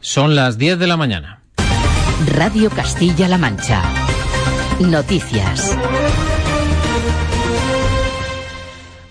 [0.00, 1.42] Son las 10 de la mañana.
[2.26, 3.82] Radio Castilla-La Mancha.
[4.80, 5.76] Noticias.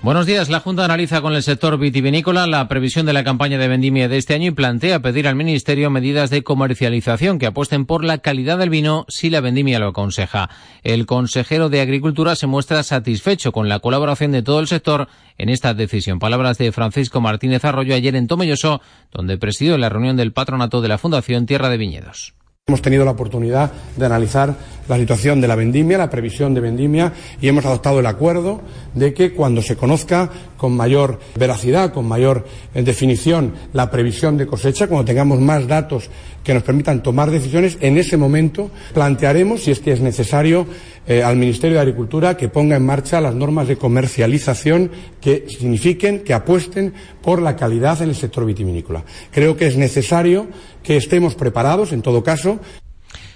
[0.01, 0.47] Buenos días.
[0.47, 4.15] La Junta analiza con el sector vitivinícola la previsión de la campaña de vendimia de
[4.15, 8.57] este año y plantea pedir al Ministerio medidas de comercialización que apuesten por la calidad
[8.57, 10.49] del vino si la vendimia lo aconseja.
[10.83, 15.49] El consejero de Agricultura se muestra satisfecho con la colaboración de todo el sector en
[15.49, 16.17] esta decisión.
[16.17, 18.79] Palabras de Francisco Martínez Arroyo ayer en Tomelloso,
[19.11, 22.35] donde presidió la reunión del patronato de la Fundación Tierra de Viñedos.
[22.67, 24.55] Hemos tenido la oportunidad de analizar
[24.89, 28.59] la situación de la vendimia, la previsión de vendimia y hemos adoptado el acuerdo
[28.95, 34.47] de que cuando se conozca con mayor veracidad, con mayor eh, definición la previsión de
[34.47, 36.09] cosecha, cuando tengamos más datos
[36.43, 40.65] que nos permitan tomar decisiones, en ese momento plantearemos, si es que es necesario,
[41.07, 46.23] eh, al Ministerio de Agricultura que ponga en marcha las normas de comercialización que signifiquen,
[46.23, 49.03] que apuesten por la calidad en el sector vitivinícola.
[49.31, 50.47] Creo que es necesario
[50.81, 52.59] que estemos preparados, en todo caso,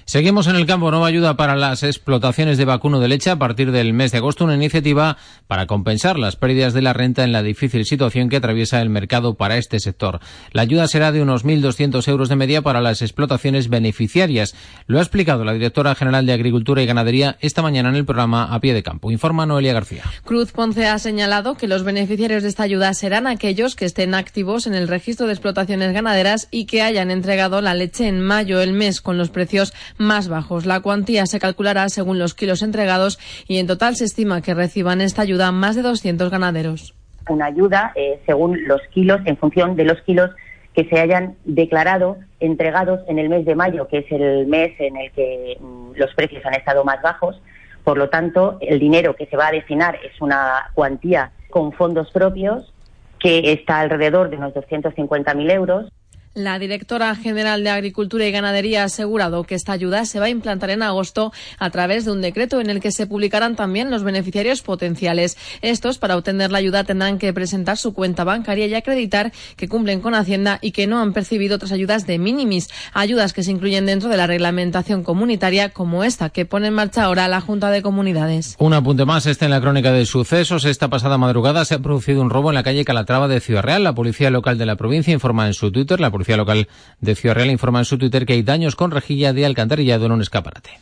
[0.06, 0.92] Seguimos en el campo.
[0.92, 4.44] Nueva ayuda para las explotaciones de vacuno de leche a partir del mes de agosto.
[4.44, 8.82] Una iniciativa para compensar las pérdidas de la renta en la difícil situación que atraviesa
[8.82, 10.20] el mercado para este sector.
[10.52, 14.56] La ayuda será de unos 1.200 euros de media para las explotaciones beneficiarias.
[14.88, 18.54] Lo ha explicado la directora general de Agricultura y Ganadería esta mañana en el programa
[18.54, 19.10] A Pie de Campo.
[19.10, 20.04] Informa Noelia García.
[20.26, 24.68] Cruz Ponce ha señalado que los beneficiarios de esta ayuda serán aquellos que estén activos
[24.68, 28.74] en el registro de explotaciones ganaderas y que hayan entregado la leche en mayo, el
[28.74, 30.66] mes, con los precios más bajos.
[30.66, 35.02] La cuantía se calculará según los kilos entregados y en total se estima que reciban
[35.02, 36.96] esta ayuda más de 200 ganaderos.
[37.30, 40.32] Una ayuda eh, según los kilos, en función de los kilos
[40.74, 44.98] que se hayan declarado entregados en el mes de mayo, que es el mes en
[44.98, 47.40] el que mm, los precios han estado más bajos.
[47.84, 52.10] Por lo tanto, el dinero que se va a destinar es una cuantía con fondos
[52.12, 52.74] propios
[53.20, 55.92] que está alrededor de unos 250.000 euros.
[56.36, 60.30] La directora general de Agricultura y Ganadería ha asegurado que esta ayuda se va a
[60.30, 64.02] implantar en agosto a través de un decreto en el que se publicarán también los
[64.02, 65.38] beneficiarios potenciales.
[65.62, 70.02] Estos, para obtener la ayuda, tendrán que presentar su cuenta bancaria y acreditar que cumplen
[70.02, 73.86] con Hacienda y que no han percibido otras ayudas de minimis, ayudas que se incluyen
[73.86, 77.84] dentro de la reglamentación comunitaria como esta que pone en marcha ahora la Junta de
[77.84, 78.56] Comunidades.
[78.58, 80.66] Un apunte más, este en la crónica de sucesos.
[80.66, 83.84] Esta pasada madrugada se ha producido un robo en la calle Calatrava de Ciudad Real.
[83.84, 86.68] La policía local de la provincia informa en su Twitter, la Policía Local
[87.02, 90.14] de Ciudad Real informa en su Twitter que hay daños con rejilla de alcantarillado en
[90.14, 90.80] un escaparate.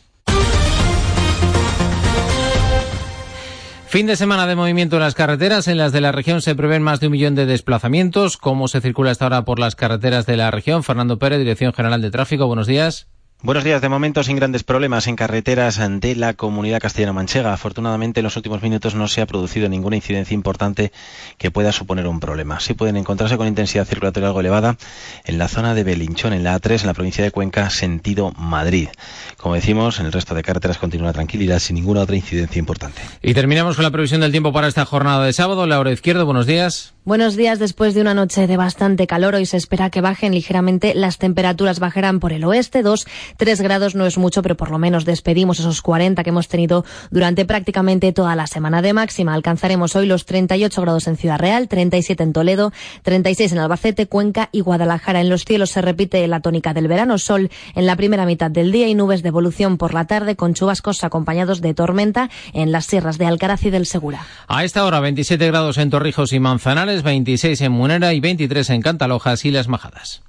[3.92, 5.68] Fin de semana de movimiento en las carreteras.
[5.68, 8.38] En las de la región se prevén más de un millón de desplazamientos.
[8.38, 10.82] ¿Cómo se circula hasta ahora por las carreteras de la región?
[10.82, 12.46] Fernando Pérez, Dirección General de Tráfico.
[12.46, 13.08] Buenos días.
[13.44, 13.82] Buenos días.
[13.82, 17.52] De momento sin grandes problemas en carreteras de la comunidad castellano-manchega.
[17.52, 20.92] Afortunadamente en los últimos minutos no se ha producido ninguna incidencia importante
[21.38, 22.60] que pueda suponer un problema.
[22.60, 24.76] Sí pueden encontrarse con intensidad circulatoria algo elevada
[25.24, 28.90] en la zona de Belinchón, en la A3, en la provincia de Cuenca, sentido Madrid.
[29.38, 33.02] Como decimos, en el resto de carreteras continúa la tranquilidad sin ninguna otra incidencia importante.
[33.22, 35.66] Y terminamos con la previsión del tiempo para esta jornada de sábado.
[35.66, 36.94] Laura Izquierdo, buenos días.
[37.04, 37.58] Buenos días.
[37.58, 40.94] Después de una noche de bastante calor, hoy se espera que bajen ligeramente.
[40.94, 43.06] Las temperaturas bajarán por el oeste, 2,
[43.38, 46.84] 3 grados no es mucho, pero por lo menos despedimos esos 40 que hemos tenido
[47.10, 49.34] durante prácticamente toda la semana de máxima.
[49.34, 54.48] Alcanzaremos hoy los 38 grados en Ciudad Real, 37 en Toledo, 36 en Albacete, Cuenca
[54.52, 55.22] y Guadalajara.
[55.22, 58.70] En los cielos se repite la tónica del verano, sol en la primera mitad del
[58.70, 62.86] día y nubes de evolución por la tarde con chubascos acompañados de tormenta en las
[62.86, 64.24] sierras de Alcaraz y del Segura.
[64.46, 68.82] A esta hora 27 grados en Torrijos y Manzanares, 26 en Munera y 23 en
[68.82, 70.22] Cantalojas y Las Majadas.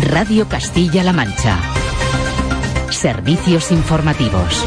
[0.00, 1.58] Radio Castilla-La Mancha.
[2.88, 4.64] Servicios informativos.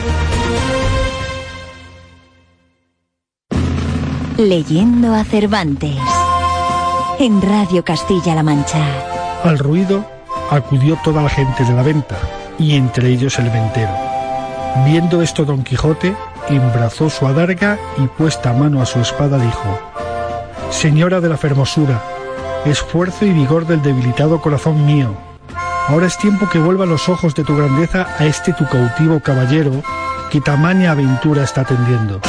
[4.38, 5.98] Leyendo a Cervantes.
[7.20, 9.42] En Radio Castilla-La Mancha.
[9.44, 10.06] Al ruido
[10.52, 12.18] acudió toda la gente de la venta,
[12.60, 13.92] y entre ellos el ventero.
[14.86, 16.16] Viendo esto Don Quijote,
[16.50, 19.80] embrazó su adarga y puesta mano a su espada dijo,
[20.74, 22.04] Señora de la fermosura,
[22.66, 25.16] esfuerzo y vigor del debilitado corazón mío,
[25.88, 29.72] ahora es tiempo que vuelva los ojos de tu grandeza a este tu cautivo caballero
[30.30, 32.20] que tamaña aventura está tendiendo.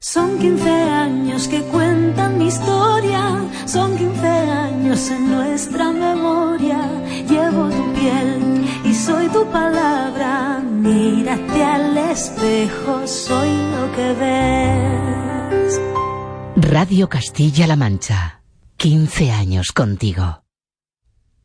[0.00, 6.80] Son 15 años que cuentan mi historia, son 15 años en nuestra memoria.
[7.26, 10.57] Llevo tu piel y soy tu palabra.
[10.88, 15.80] Mírate al espejo, soy lo que ves.
[16.56, 18.40] Radio Castilla-La Mancha.
[18.78, 20.44] 15 años contigo.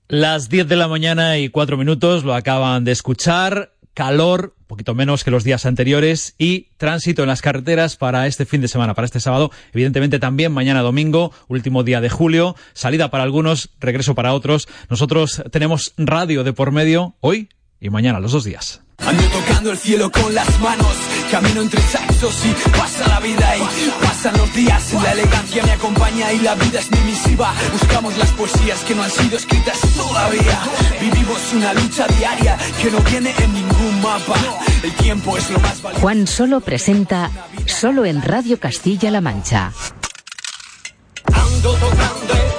[0.07, 3.73] Las 10 de la mañana y 4 minutos lo acaban de escuchar.
[3.93, 8.45] Calor, un poquito menos que los días anteriores, y tránsito en las carreteras para este
[8.45, 9.51] fin de semana, para este sábado.
[9.73, 14.69] Evidentemente también mañana domingo, último día de julio, salida para algunos, regreso para otros.
[14.89, 17.49] Nosotros tenemos radio de por medio hoy
[17.81, 18.82] y mañana, los dos días.
[18.99, 20.93] Ando tocando el cielo con las manos,
[21.29, 24.93] camino entre saxos y pasa la vida y pasan los días.
[24.93, 27.53] La elegancia me acompaña y la vida es mi misiva.
[27.71, 30.59] Buscamos las poesías que no han sido escritas todavía.
[31.01, 34.35] Vivimos una lucha diaria que no viene en ningún mapa.
[34.83, 36.01] El tiempo es lo más valioso.
[36.01, 37.29] Juan Solo presenta
[37.65, 39.73] Solo en Radio Castilla-La Mancha.
[41.25, 42.52] Ando tocando el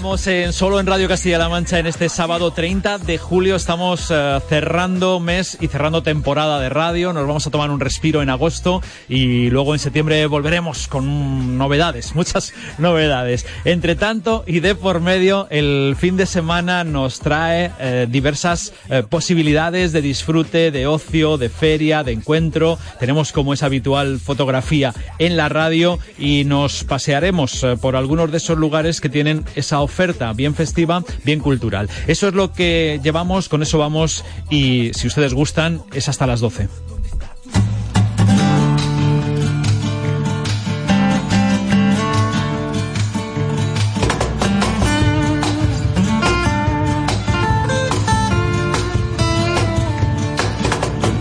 [0.00, 3.56] Vamos en solo en Radio Castilla-La Mancha en este sábado 30 de julio.
[3.56, 7.12] Estamos eh, cerrando mes y cerrando temporada de radio.
[7.12, 12.14] Nos vamos a tomar un respiro en agosto y luego en septiembre volveremos con novedades,
[12.14, 13.44] muchas novedades.
[13.64, 19.02] Entre tanto y de por medio, el fin de semana nos trae eh, diversas eh,
[19.02, 22.78] posibilidades de disfrute, de ocio, de feria, de encuentro.
[23.00, 28.58] Tenemos como es habitual fotografía en la radio y nos pasearemos por algunos de esos
[28.58, 31.88] lugares que tienen esa oferta bien festiva, bien cultural.
[32.06, 36.40] Eso es lo que llevamos, con eso vamos y si ustedes gustan es hasta las
[36.40, 36.68] 12.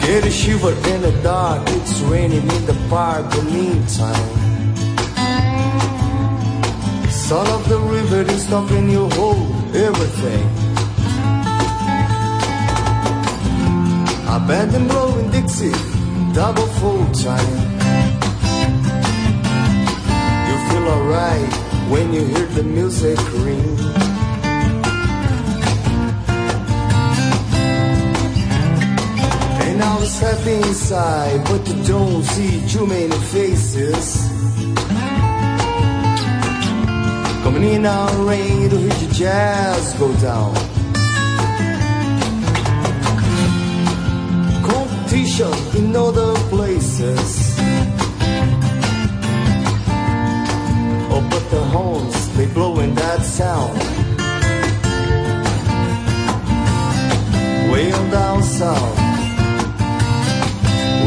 [0.01, 4.47] Get a shiver in the dark, it's raining in the park, the meantime.
[7.27, 7.77] Son of the
[8.09, 10.47] river is stopping you hold everything.
[14.27, 15.71] Abandon blowing Dixie,
[16.33, 17.57] double full time.
[20.47, 21.53] You feel alright
[21.91, 23.77] when you hear the music ring.
[29.67, 34.36] And I was happy inside, but you don't see too many faces.
[37.47, 40.53] Coming in our rain to hear the jazz go down.
[44.69, 47.55] Competition in other places.
[51.09, 53.77] Oh, but the horns, they blowing that sound.
[57.71, 58.97] Way on down south.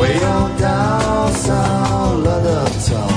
[0.00, 3.09] Way on down south, London town.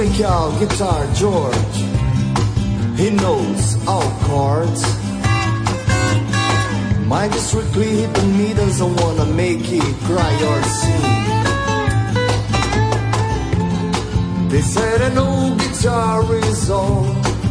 [0.00, 1.76] Take your guitar, George.
[2.96, 4.82] He knows all chords.
[7.04, 11.02] Mine just strictly hit the me doesn't wanna make it cry or sing.
[14.48, 17.04] They said an old guitar is all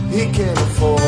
[0.10, 1.02] he can afford.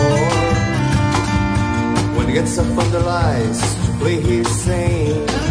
[2.18, 5.51] When he gets up on the lights to play his thing.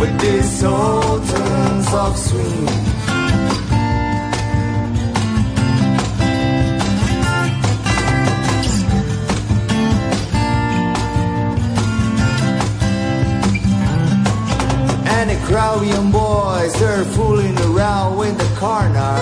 [0.00, 2.68] With the Sultans of Swing.
[15.08, 19.20] And the crowd young boys, they're fooling around with the car now.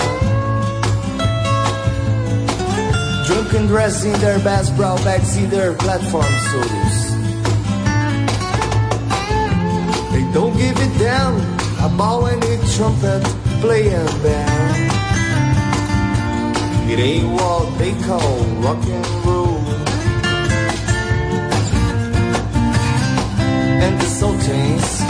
[3.27, 7.06] Drunken dressed in their best brow bags in their platform suits.
[10.37, 11.41] Don't give it down,
[11.81, 13.23] a damn about any trumpet
[13.63, 14.93] playing band.
[16.91, 19.65] It ain't what they call rock and roll.
[23.85, 25.06] And the Sultans.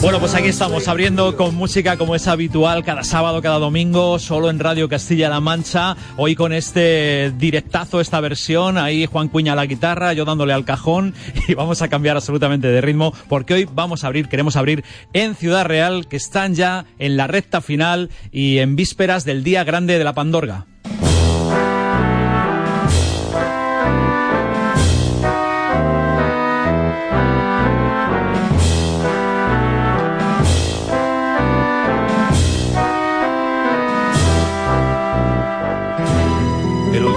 [0.00, 4.50] Bueno, pues aquí estamos, abriendo con música como es habitual cada sábado, cada domingo, solo
[4.50, 5.96] en Radio Castilla-La Mancha.
[6.16, 11.14] Hoy con este directazo, esta versión, ahí Juan Cuña la guitarra, yo dándole al cajón
[11.48, 15.34] y vamos a cambiar absolutamente de ritmo porque hoy vamos a abrir, queremos abrir en
[15.36, 19.98] Ciudad Real, que están ya en la recta final y en vísperas del Día Grande
[19.98, 20.66] de la Pandorga.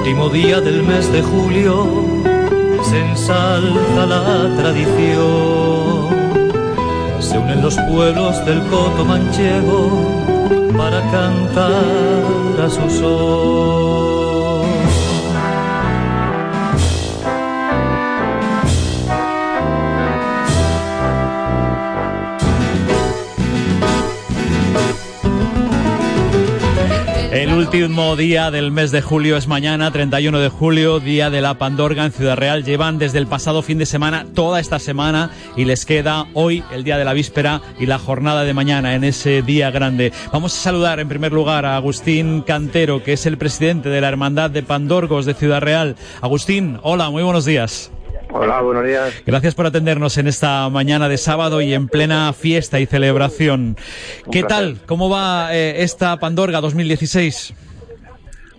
[0.06, 1.88] Último día del mes de julio
[2.84, 6.10] se ensalza la tradición.
[7.20, 9.90] Se unen los pueblos del coto manchego
[10.78, 14.25] para cantar a su son.
[27.66, 32.06] Último día del mes de julio es mañana, 31 de julio, día de la Pandorga
[32.06, 32.64] en Ciudad Real.
[32.64, 36.84] Llevan desde el pasado fin de semana toda esta semana y les queda hoy el
[36.84, 40.14] día de la víspera y la jornada de mañana en ese día grande.
[40.32, 44.10] Vamos a saludar en primer lugar a Agustín Cantero, que es el presidente de la
[44.10, 45.96] Hermandad de Pandorgos de Ciudad Real.
[46.22, 47.90] Agustín, hola, muy buenos días.
[48.38, 49.24] Hola, buenos días.
[49.26, 53.78] Gracias por atendernos en esta mañana de sábado y en plena fiesta y celebración.
[54.26, 54.48] Un ¿Qué placer.
[54.76, 54.78] tal?
[54.86, 57.54] ¿Cómo va eh, esta Pandorga 2016?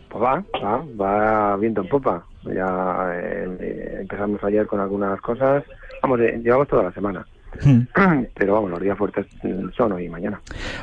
[0.09, 2.25] Pues va, va, va viento en popa.
[2.45, 5.63] Ya eh, eh, empezamos ayer con algunas cosas.
[6.03, 7.27] Vamos, eh, llevamos toda la semana.
[8.35, 10.41] Pero vamos, los días fuertes mm, son hoy y mañana.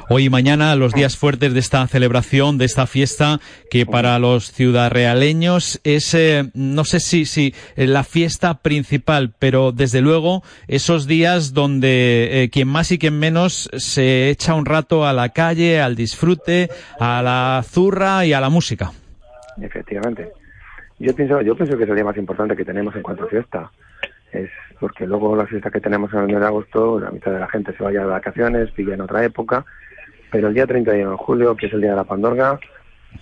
[0.09, 3.39] Hoy y mañana los días fuertes de esta celebración, de esta fiesta,
[3.69, 9.71] que para los ciudadraleños es, eh, no sé si, si eh, la fiesta principal, pero
[9.71, 15.05] desde luego esos días donde eh, quien más y quien menos se echa un rato
[15.05, 18.91] a la calle, al disfrute, a la zurra y a la música.
[19.61, 20.29] Efectivamente.
[20.99, 23.27] Yo pienso, yo pienso que es el día más importante que tenemos en cuanto a
[23.27, 23.71] fiesta.
[24.31, 24.49] Es
[24.83, 27.47] porque luego la fiesta que tenemos en el mes de agosto, la mitad de la
[27.47, 29.63] gente se vaya de vacaciones, pilla en otra época.
[30.29, 32.59] Pero el día 31 de julio, que es el día de la Pandorga,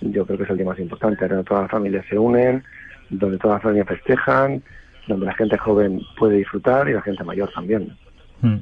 [0.00, 2.64] yo creo que es el día más importante, donde todas las familias se unen,
[3.10, 4.60] donde todas las familias festejan,
[5.06, 7.96] donde la gente joven puede disfrutar y la gente mayor también.
[8.40, 8.56] Mm.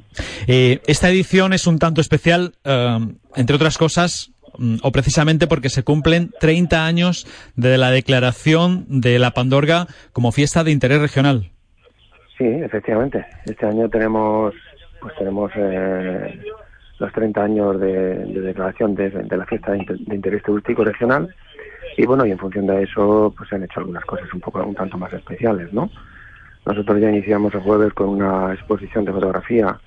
[0.45, 2.99] Eh, esta edición es un tanto especial, eh,
[3.35, 9.17] entre otras cosas, mm, o precisamente porque se cumplen 30 años de la declaración de
[9.17, 11.49] la Pandorga como fiesta de interés regional.
[12.41, 13.23] Sí, efectivamente.
[13.45, 14.55] Este año tenemos,
[14.99, 16.41] pues tenemos eh,
[16.97, 20.83] los 30 años de, de declaración de, de la fiesta de, inter- de interés turístico
[20.83, 21.35] regional
[21.97, 24.63] y bueno, y en función de eso, pues se han hecho algunas cosas un poco,
[24.63, 25.91] un tanto más especiales, ¿no?
[26.65, 29.79] Nosotros ya iniciamos el jueves con una exposición de fotografía,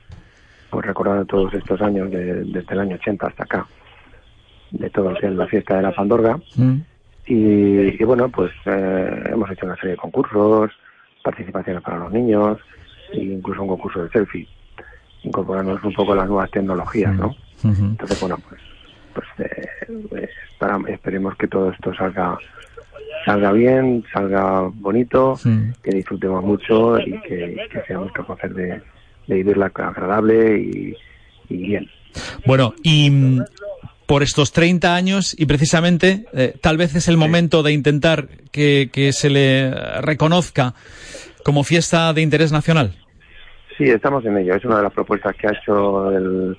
[0.71, 3.67] pues recordando todos estos años, de- desde el año 80 hasta acá,
[4.71, 6.39] de todo lo que es la fiesta de la Pandorga.
[7.27, 10.71] Y, y bueno, pues eh, hemos hecho una serie de concursos,
[11.25, 12.59] participaciones para los niños,
[13.13, 14.47] e incluso un concurso de selfie,
[15.23, 17.35] incorporándonos un poco a las nuevas tecnologías, ¿no?
[17.65, 18.61] Entonces, bueno, pues,
[19.15, 20.31] pues eh, pues,
[20.89, 22.39] esperemos que todo esto salga
[23.25, 25.39] salga bien, salga bonito,
[25.83, 28.83] que disfrutemos mucho y que, que seamos capaces de,
[29.27, 30.97] de vivirla agradable y,
[31.49, 31.89] y bien.
[32.45, 33.41] Bueno, y
[34.07, 38.91] por estos 30 años, y precisamente eh, tal vez es el momento de intentar que,
[38.93, 39.71] que se le
[40.01, 40.75] reconozca
[41.45, 42.93] como fiesta de interés nacional.
[43.77, 44.55] Sí, estamos en ello.
[44.55, 46.57] Es una de las propuestas que ha hecho el,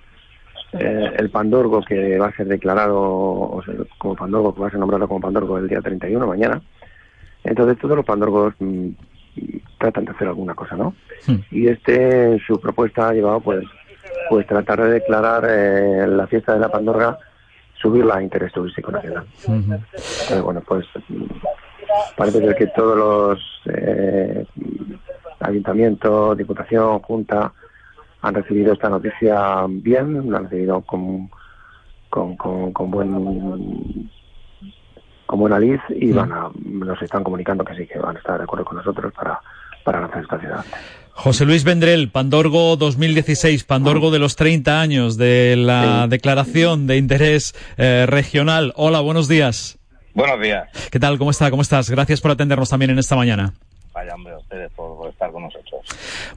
[0.74, 4.72] eh, el Pandorgo, que va a ser declarado o sea, como Pandorgo, que va a
[4.72, 6.62] ser nombrado como Pandorgo el día 31, mañana.
[7.44, 8.90] Entonces, todos los Pandorgos mm,
[9.78, 10.96] tratan de hacer alguna cosa, ¿no?
[11.52, 13.64] Y este, su propuesta, ha llevado, pues,
[14.30, 17.18] pues tratar de declarar eh, la fiesta de la Pandorga,
[17.82, 19.26] subirla a interés turístico nacional.
[19.48, 20.86] Entonces, bueno, pues
[22.18, 24.46] parece ser que todos los eh,
[25.40, 27.54] ayuntamientos, diputación, junta
[28.22, 31.30] han recibido esta noticia bien, la han recibido con,
[32.10, 34.10] con, con, con buen
[35.26, 38.38] con buena lid y van a, nos están comunicando que sí, que van a estar
[38.38, 39.40] de acuerdo con nosotros para,
[39.84, 40.66] para lanzar esta ciudad.
[41.16, 47.56] José Luis Vendrell, Pandorgo 2016, Pandorgo de los 30 años de la declaración de interés
[47.78, 48.74] eh, regional.
[48.76, 49.80] Hola, buenos días.
[50.14, 50.70] Buenos días.
[50.92, 51.18] ¿Qué tal?
[51.18, 51.50] ¿Cómo está?
[51.50, 51.90] ¿Cómo estás?
[51.90, 53.54] Gracias por atendernos también en esta mañana.
[53.94, 55.82] Vaya hombre, a ustedes por, por estar con nosotros.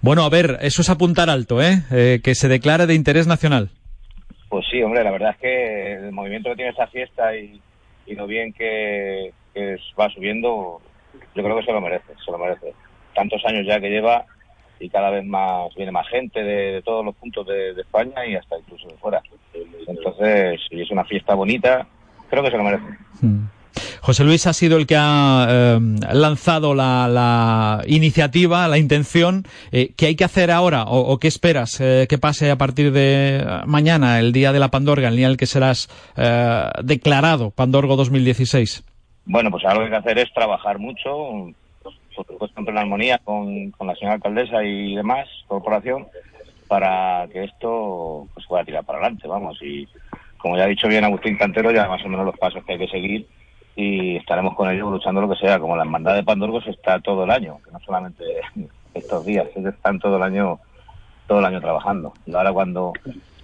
[0.00, 1.82] Bueno, a ver, eso es apuntar alto, ¿eh?
[1.90, 3.70] Eh, que se declare de interés nacional.
[4.49, 7.61] Pues sí, hombre, la verdad es que el movimiento que tiene esta fiesta y,
[8.06, 10.80] y lo bien que, que va subiendo,
[11.35, 12.73] yo creo que se lo merece, se lo merece.
[13.14, 14.25] Tantos años ya que lleva
[14.80, 18.26] y cada vez más viene más gente de, de todos los puntos de, de España
[18.26, 19.23] y hasta incluso de fuera.
[19.87, 21.87] Entonces, si es una fiesta bonita,
[22.30, 22.85] creo que se lo merece.
[24.00, 25.78] José Luis ha sido el que ha eh,
[26.12, 29.44] lanzado la, la iniciativa, la intención.
[29.73, 32.92] Eh, ¿Qué hay que hacer ahora o, o qué esperas eh, que pase a partir
[32.92, 36.62] de eh, mañana, el día de la Pandorga, el día en el que serás eh,
[36.82, 38.85] declarado Pandorgo 2016?
[39.26, 41.52] Bueno, pues lo que hay que hacer es trabajar mucho,
[42.18, 46.06] por supuesto en armonía con, con la señora alcaldesa y demás, corporación,
[46.66, 49.58] para que esto pues pueda tirar para adelante, vamos.
[49.62, 49.88] Y
[50.37, 52.78] como ya ha dicho bien Agustín Cantero, ya más o menos los pasos que hay
[52.78, 53.28] que seguir
[53.76, 55.60] y estaremos con ellos luchando lo que sea.
[55.60, 58.25] Como la hermandad de Pandorgos está todo el año, que no solamente
[58.94, 60.58] estos días, están todo el año
[61.28, 62.12] todo el año trabajando.
[62.26, 62.92] Y ahora cuando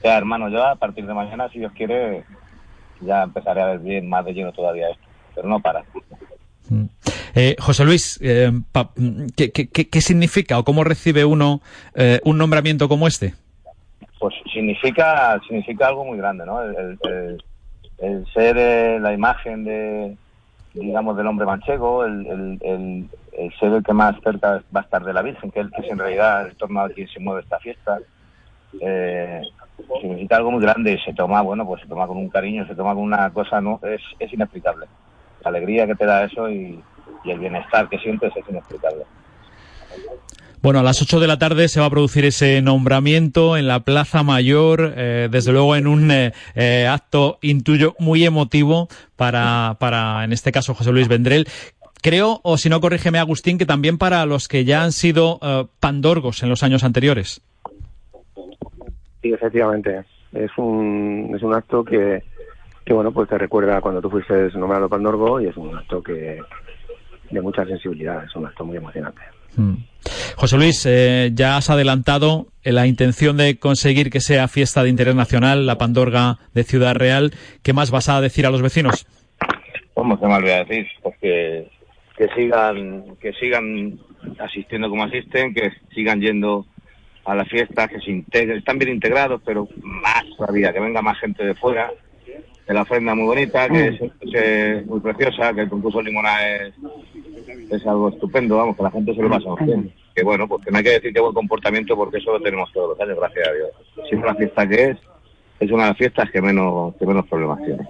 [0.03, 2.25] sea hermano ya, a partir de mañana, si Dios quiere,
[3.01, 5.05] ya empezaré a ver bien más de lleno todavía esto.
[5.35, 5.85] Pero no para.
[7.35, 8.91] Eh, José Luis, eh, pa-
[9.37, 11.61] ¿qué, qué, significa o cómo recibe uno
[11.95, 13.35] eh, un nombramiento como este?
[14.19, 16.63] Pues significa significa algo muy grande, ¿no?
[16.63, 17.45] El, el-
[17.99, 20.17] el- ser eh, la imagen de,
[20.73, 23.09] digamos, del hombre manchego, el, el-
[23.61, 25.91] ser el que más cerca va a estar de la Virgen, que es, que es
[25.91, 27.99] en realidad el torno al quien se mueve esta fiesta.
[28.81, 29.43] Eh,
[30.01, 32.75] significa algo muy grande y se toma, bueno, pues se toma con un cariño, se
[32.75, 34.87] toma con una cosa, no, es, es inexplicable.
[35.45, 36.81] La alegría que te da eso y,
[37.25, 39.05] y el bienestar que sientes es inexplicable.
[40.65, 43.81] Bueno, a las 8 de la tarde se va a producir ese nombramiento en la
[43.81, 50.25] Plaza Mayor, eh, desde luego en un eh, eh, acto, intuyo, muy emotivo para, para,
[50.25, 51.47] en este caso, José Luis Vendrell.
[52.01, 55.67] Creo, o si no, corrígeme, Agustín, que también para los que ya han sido eh,
[55.81, 57.43] pandorgos en los años anteriores.
[59.21, 60.05] Sí, efectivamente.
[60.33, 62.23] Es un, es un acto que,
[62.85, 66.39] que, bueno, pues te recuerda cuando tú fuiste nombrado Pandorgo y es un acto que
[67.31, 69.23] de mucha sensibilidad, es un acto muy emocionante.
[69.57, 69.75] Mm.
[70.37, 74.91] José Luis, eh, ya has adelantado eh, la intención de conseguir que sea fiesta de
[74.91, 77.33] interés nacional, la Pandorga de Ciudad Real.
[77.63, 79.07] ¿Qué más vas a decir a los vecinos?
[79.95, 80.87] ¿Cómo se me olvida decir?
[81.03, 81.71] Pues que,
[82.17, 83.99] que sigan, que sigan
[84.39, 86.67] asistiendo como asisten, que sigan yendo
[87.25, 91.19] a las fiestas, que se integren, están bien integrados, pero más todavía, que venga más
[91.21, 91.91] gente de fuera,
[92.67, 94.01] que la ofrenda muy bonita, que es,
[94.33, 96.75] es muy preciosa, que el concurso de es,
[97.71, 99.93] es algo estupendo, vamos, que la gente se lo pasa bien.
[100.15, 102.73] Que bueno, pues que no hay que decir que buen comportamiento porque eso lo tenemos
[102.73, 103.71] todos los años, gracias a Dios.
[104.09, 104.99] Siempre la fiesta que es,
[105.61, 107.87] es una de las fiestas que menos, que menos problemas tiene.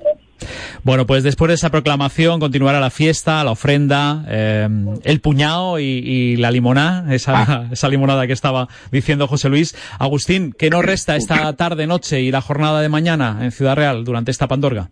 [0.83, 4.69] Bueno, pues después de esa proclamación continuará la fiesta, la ofrenda, eh,
[5.05, 9.75] el puñado y, y la limoná, esa, esa limonada que estaba diciendo José Luis.
[9.99, 14.05] Agustín, ¿qué nos resta esta tarde, noche y la jornada de mañana en Ciudad Real
[14.05, 14.91] durante esta Pandorga?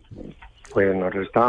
[0.72, 1.40] Pues nos resta,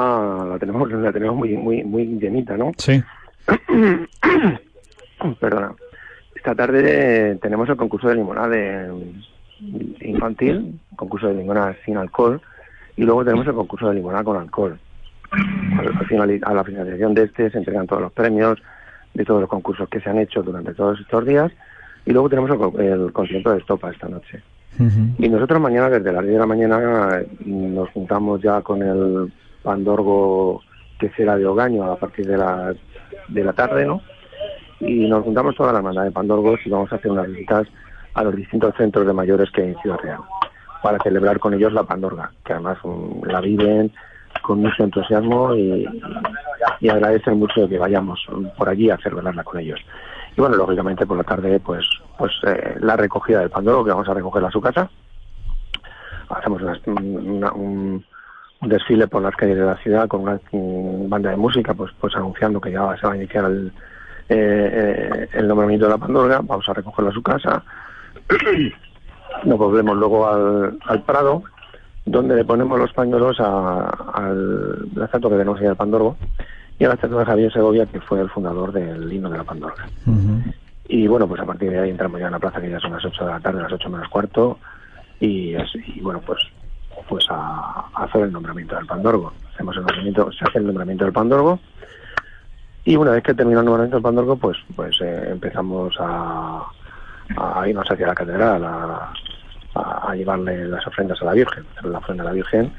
[0.49, 2.71] la tenemos, la tenemos muy, muy, muy llenita, ¿no?
[2.77, 3.01] Sí.
[5.39, 5.71] Perdona.
[6.35, 9.13] Esta tarde tenemos el concurso de limonada de-
[10.01, 12.41] infantil, concurso de limonada sin alcohol,
[12.95, 14.77] y luego tenemos el concurso de limonada con alcohol.
[15.31, 18.59] A la finalización de este se entregan todos los premios
[19.13, 21.51] de todos los concursos que se han hecho durante todos estos días,
[22.05, 24.41] y luego tenemos el, el concierto de estopa esta noche.
[25.19, 30.61] Y nosotros mañana, desde las 10 de la mañana, nos juntamos ya con el Pandorgo
[30.99, 32.73] que será de Ogaño a partir de la,
[33.27, 34.01] de la tarde, ¿no?
[34.79, 37.67] Y nos juntamos toda la hermandad de Pandorgos y vamos a hacer unas visitas
[38.15, 40.21] a los distintos centros de mayores que hay en Ciudad Real
[40.83, 43.91] para celebrar con ellos la Pandorga, que además mm, la viven
[44.41, 45.87] con mucho entusiasmo y,
[46.89, 49.79] agradecen mucho que vayamos mm, por allí a celebrarla con ellos.
[50.35, 51.85] Y bueno, lógicamente por la tarde, pues,
[52.17, 54.89] pues eh, la recogida del Pandorgo, que vamos a recogerla a su casa.
[56.29, 58.03] Hacemos una- un,
[58.61, 60.39] desfile por las calles de la ciudad con una
[61.07, 63.71] banda de música, pues, pues anunciando que ya se va a iniciar el,
[64.29, 66.39] eh, eh, el nombramiento de la Pandorga.
[66.43, 67.63] Vamos a recogerla a su casa.
[69.45, 71.43] Nos volvemos luego al, al Prado,
[72.05, 76.17] donde le ponemos los pañuelos a- al la estatua que tenemos ahí al Pandorgo
[76.79, 79.43] y a la estatua de Javier Segovia, que fue el fundador del himno de la
[79.43, 79.85] Pandorga.
[80.87, 82.91] Y bueno, pues a partir de ahí entramos ya en la plaza, que ya son
[82.91, 84.59] las 8 de la tarde, las 8 menos cuarto,
[85.19, 86.39] y, es- y bueno, pues
[87.09, 89.33] pues a, a hacer el nombramiento del Pandorgo.
[89.53, 91.59] Hacemos el nombramiento, se hace el nombramiento del Pandorgo,
[92.85, 96.63] y una vez que termina el nombramiento del Pandorgo, pues pues eh, empezamos a,
[97.37, 99.11] a irnos hacia la catedral, a,
[99.75, 102.71] a- a llevarle las ofrendas a la Virgen, hacer la ofrenda a la Virgen,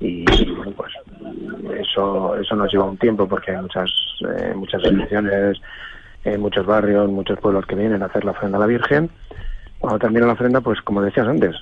[0.00, 0.92] y bueno, pues
[1.80, 3.90] eso eso nos lleva un tiempo porque hay muchas
[4.38, 5.58] eh, muchas elecciones
[6.24, 9.08] en muchos barrios, muchos pueblos que vienen a hacer la ofrenda a la Virgen.
[9.78, 11.54] Cuando termina la ofrenda, pues como decías antes,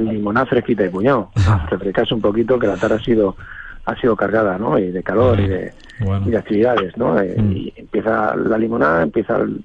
[0.00, 1.30] limoná fresquita y puñado.
[1.70, 3.36] Refrescarse un poquito que la tarde ha sido
[3.86, 4.76] ha sido cargada, ¿no?
[4.78, 5.72] Y de calor y de,
[6.26, 7.18] y de actividades, ¿no?
[7.20, 9.64] Eh, Y empieza la limonada, empieza el-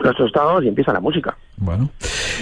[0.00, 1.36] los tostados y empieza la música.
[1.56, 1.90] Bueno.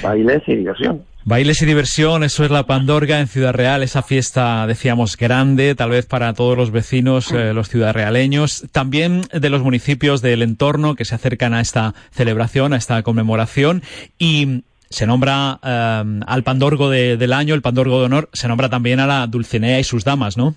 [0.03, 1.03] Bailes y diversión.
[1.27, 5.89] Bailes y diversión, eso es la Pandorga en Ciudad Real, esa fiesta, decíamos, grande, tal
[5.91, 11.07] vez para todos los vecinos, eh, los ciudadrealeños, también de los municipios del entorno que
[11.07, 13.83] se acercan a esta celebración, a esta conmemoración,
[14.19, 18.69] y se nombra eh, al Pandorgo de- del año, el Pandorgo de honor, se nombra
[18.69, 20.55] también a la Dulcinea y sus damas, ¿no?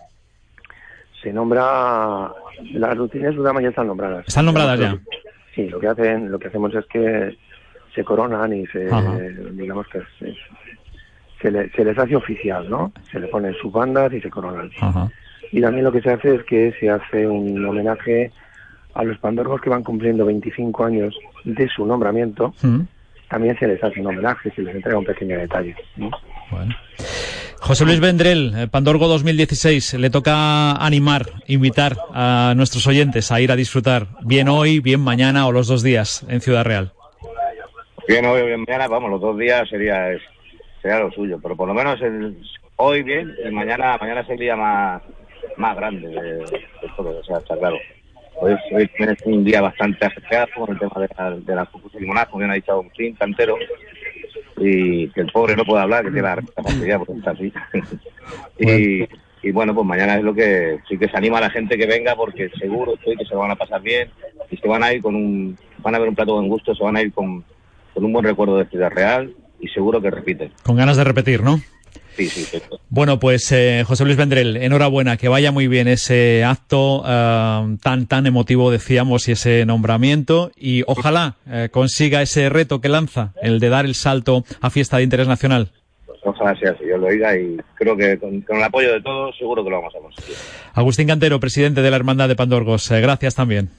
[1.23, 2.29] Se nombra
[2.73, 4.25] las rutinas de damas ya están nombradas.
[4.27, 4.97] Están nombradas ya.
[5.57, 7.35] Sí, lo que hacen, lo que hacemos es que
[7.95, 9.17] se coronan y se, Ajá.
[9.53, 10.33] digamos que se,
[11.41, 12.91] se, le- se les hace oficial, ¿no?
[13.11, 14.69] Se le ponen sus bandas y se coronan.
[14.79, 15.09] Ajá.
[15.51, 18.31] Y también lo que se hace es que se hace un homenaje
[18.93, 22.53] a los pandorgos que van cumpliendo 25 años de su nombramiento.
[22.61, 22.81] Mm.
[23.29, 25.75] También se les hace un homenaje, se les entrega un pequeño detalle.
[25.95, 26.11] ¿no?
[27.59, 33.51] José Luis Vendrell, eh, Pandorgo 2016, le toca animar, invitar a nuestros oyentes a ir
[33.51, 36.93] a disfrutar, bien hoy, bien mañana o los dos días en Ciudad Real.
[38.07, 40.17] Bien, hoy, bien mañana, vamos, los dos días sería,
[40.81, 42.37] sería lo suyo, pero por lo menos el,
[42.77, 45.01] hoy bien y mañana mañana es el día más,
[45.57, 47.77] más grande de, de todo, o sea, está claro.
[48.39, 51.93] Hoy, hoy es un día bastante ajetreado con el tema de la, de la Fucus
[51.95, 53.57] Limonada, como bien ha dicho Agustín Cantero,
[54.57, 57.53] y que el pobre no puede hablar, que tiene la capacidad porque está así.
[58.59, 59.07] y,
[59.47, 61.85] y bueno, pues mañana es lo que sí que se anima a la gente que
[61.85, 64.09] venga porque seguro estoy que se lo van a pasar bien
[64.49, 66.83] y se van a ir con un, van a ver un plato buen gusto, se
[66.83, 67.43] van a ir con,
[67.93, 70.51] con un buen recuerdo de Ciudad Real y seguro que repiten.
[70.63, 71.59] Con ganas de repetir, ¿no?
[72.17, 72.59] Sí, sí, sí.
[72.89, 78.07] Bueno, pues eh, José Luis Vendrell, enhorabuena, que vaya muy bien ese acto eh, tan
[78.07, 83.59] tan emotivo, decíamos, y ese nombramiento, y ojalá eh, consiga ese reto que lanza, el
[83.59, 85.69] de dar el salto a fiesta de interés nacional.
[86.23, 89.37] Ojalá sea así, yo lo oiga y creo que con, con el apoyo de todos
[89.37, 90.35] seguro que lo vamos a conseguir.
[90.73, 93.69] Agustín Cantero, presidente de la Hermandad de Pandorgos, eh, gracias también.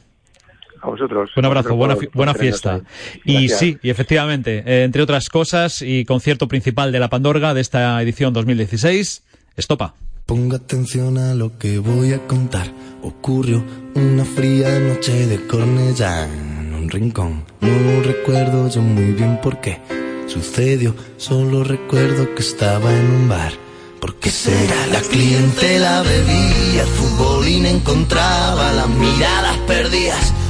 [0.83, 1.31] A vosotros.
[1.37, 2.81] Un abrazo, Vosotros buena, por- buena fiesta.
[3.25, 7.61] Y sí, y efectivamente, eh, entre otras cosas, y concierto principal de la Pandorga de
[7.61, 9.23] esta edición 2016,
[9.57, 9.95] Estopa.
[10.27, 12.67] Ponga atención a lo que voy a contar.
[13.03, 13.65] Ocurrió
[13.95, 17.45] una fría noche de Cornellá en un rincón.
[17.61, 19.79] No recuerdo yo muy bien por qué
[20.27, 20.95] sucedió.
[21.17, 23.53] Solo recuerdo que estaba en un bar.
[24.01, 24.87] ¿Por qué será?
[24.93, 30.33] La clientela bebía, el futbolín encontraba las miradas perdidas,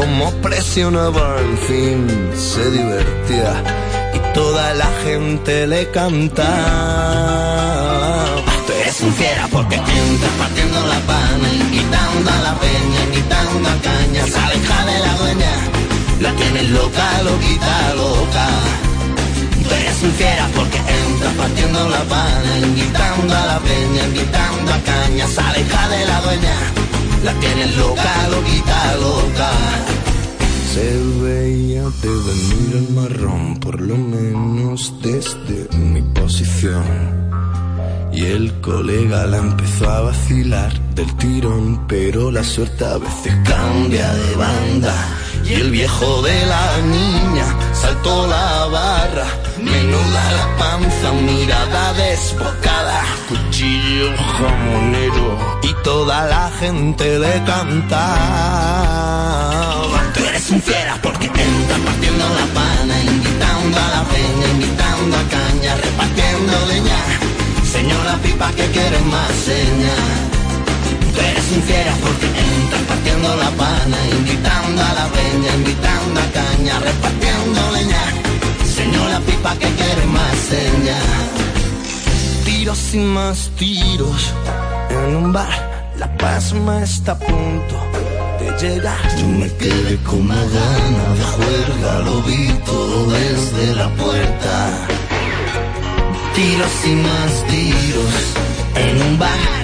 [0.00, 3.52] como presionaba, en fin, se divertía
[4.14, 6.46] y toda la gente le cantaba.
[8.66, 13.76] Tú eres un fiera porque entras partiendo la pana, invitando a la peña, invitando a
[13.88, 15.52] caña, se aleja de la dueña,
[16.20, 18.46] la tienes loca, loquita, loca.
[19.62, 24.78] Tú eres un fiera porque entras partiendo la pana, invitando a la peña, invitando a
[24.92, 26.56] caña, se aleja de la dueña,
[27.24, 29.50] la tienes loca, loquita, loca.
[30.72, 36.84] Se veía de venir el marrón, por lo menos desde mi posición.
[38.12, 44.12] Y el colega la empezó a vacilar del tirón, pero la suerte a veces cambia
[44.14, 44.94] de banda.
[45.50, 49.26] Y el viejo de la niña saltó la barra,
[49.58, 58.06] menuda la panza, mirada desbocada, cuchillo jamonero y toda la gente le cantaba.
[60.14, 65.24] Tú eres un fiera porque entras partiendo la pana, invitando a la peña, invitando a
[65.34, 67.00] caña, repartiendo leña.
[67.64, 70.39] Señora pipa que quiere más seña.
[71.14, 76.78] Tú eres fiera porque entras partiendo la pana, invitando a la peña, invitando a caña,
[76.78, 78.04] repartiendo leña.
[78.64, 80.98] Señora pipa que quiere más seña.
[82.44, 84.32] Tiros y más tiros
[84.90, 85.70] en un bar.
[85.98, 87.76] La pasma está a punto
[88.40, 89.00] de llegar.
[89.18, 94.88] Yo me quedé con una gana de juerga, lo vi todo desde la puerta.
[96.34, 98.14] Tiros y más tiros
[98.76, 99.59] en un bar.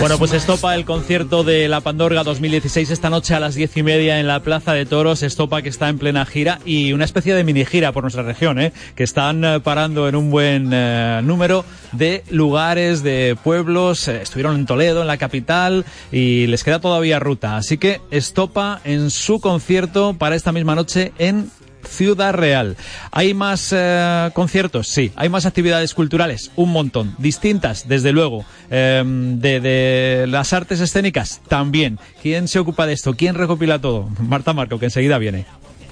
[0.00, 3.82] Bueno, pues estopa el concierto de La Pandorga 2016 esta noche a las diez y
[3.82, 5.22] media en la Plaza de Toros.
[5.24, 8.60] Estopa que está en plena gira y una especie de mini gira por nuestra región,
[8.60, 8.72] ¿eh?
[8.94, 14.06] que están eh, parando en un buen eh, número de lugares, de pueblos.
[14.06, 17.56] Eh, estuvieron en Toledo, en la capital, y les queda todavía ruta.
[17.56, 21.50] Así que Estopa en su concierto para esta misma noche en
[21.88, 22.76] Ciudad Real.
[23.10, 24.88] ¿Hay más eh, conciertos?
[24.88, 25.12] Sí.
[25.16, 26.50] ¿Hay más actividades culturales?
[26.56, 27.14] Un montón.
[27.18, 28.44] Distintas, desde luego.
[28.70, 31.40] Eh, de, de las artes escénicas?
[31.48, 31.98] También.
[32.22, 33.14] ¿Quién se ocupa de esto?
[33.14, 34.08] ¿Quién recopila todo?
[34.20, 35.46] Marta Marco, que enseguida viene.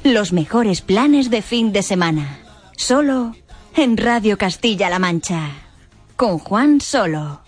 [0.05, 2.39] Los mejores planes de fin de semana.
[2.77, 3.35] Solo
[3.77, 5.51] en Radio Castilla-La Mancha.
[6.15, 7.46] Con Juan Solo.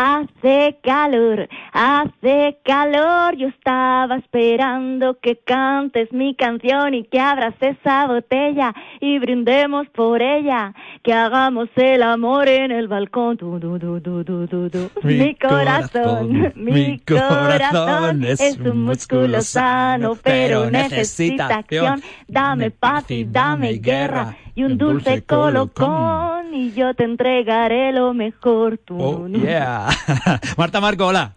[0.00, 8.06] Hace calor, hace calor, yo estaba esperando que cantes mi canción y que abras esa
[8.06, 13.38] botella y brindemos por ella, que hagamos el amor en el balcón.
[13.38, 14.88] Du, du, du, du, du, du, du.
[15.02, 22.00] Mi corazón, mi corazón es un músculo sano, pero necesita acción.
[22.28, 28.78] Dame paz y dame guerra y un dulce colocón y yo te entregaré lo mejor.
[28.78, 29.88] Tú, Oh, yeah.
[30.56, 31.36] Marta Marco, hola.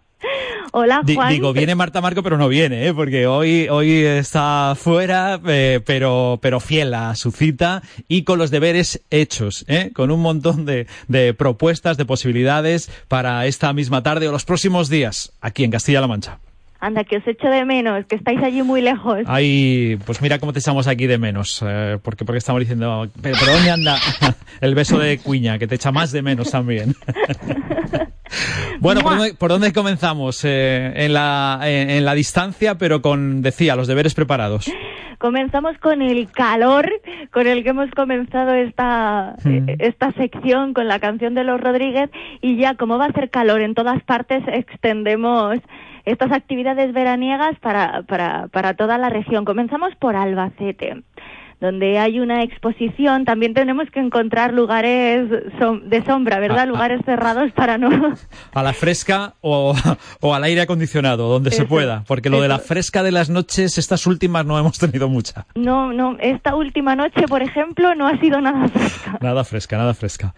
[0.72, 1.32] Hola, Juan.
[1.32, 2.94] digo, viene Marta Marco, pero no viene, ¿eh?
[2.94, 8.50] porque hoy, hoy está fuera, eh, pero, pero fiel a su cita y con los
[8.50, 9.92] deberes hechos, ¿eh?
[9.94, 14.88] con un montón de, de propuestas, de posibilidades para esta misma tarde o los próximos
[14.88, 16.38] días aquí en Castilla-La Mancha.
[16.84, 19.20] Anda, que os echo de menos, que estáis allí muy lejos.
[19.26, 23.36] Ay, pues mira cómo te echamos aquí de menos, eh, porque, porque estamos diciendo, pero,
[23.38, 23.96] pero ¿dónde anda
[24.60, 26.96] el beso de cuña, que te echa más de menos también?
[28.80, 30.44] bueno, ¿por dónde, por dónde comenzamos?
[30.44, 34.70] Eh, en, la, en, en la distancia, pero con, decía, los deberes preparados.
[35.18, 36.90] Comenzamos con el calor
[37.30, 39.68] con el que hemos comenzado esta, Mm.
[39.68, 43.30] eh, esta sección con la canción de los Rodríguez y ya como va a hacer
[43.30, 45.58] calor en todas partes extendemos
[46.04, 49.44] estas actividades veraniegas para, para, para toda la región.
[49.44, 51.02] Comenzamos por Albacete
[51.62, 56.58] donde hay una exposición, también tenemos que encontrar lugares de sombra, ¿verdad?
[56.58, 56.66] Ah, ah.
[56.66, 58.14] Lugares cerrados para no...
[58.52, 59.72] A la fresca o,
[60.20, 63.78] o al aire acondicionado, donde se pueda, porque lo de la fresca de las noches,
[63.78, 65.46] estas últimas no hemos tenido mucha.
[65.54, 69.18] No, no, esta última noche, por ejemplo, no ha sido nada fresca.
[69.20, 70.34] Nada fresca, nada fresca.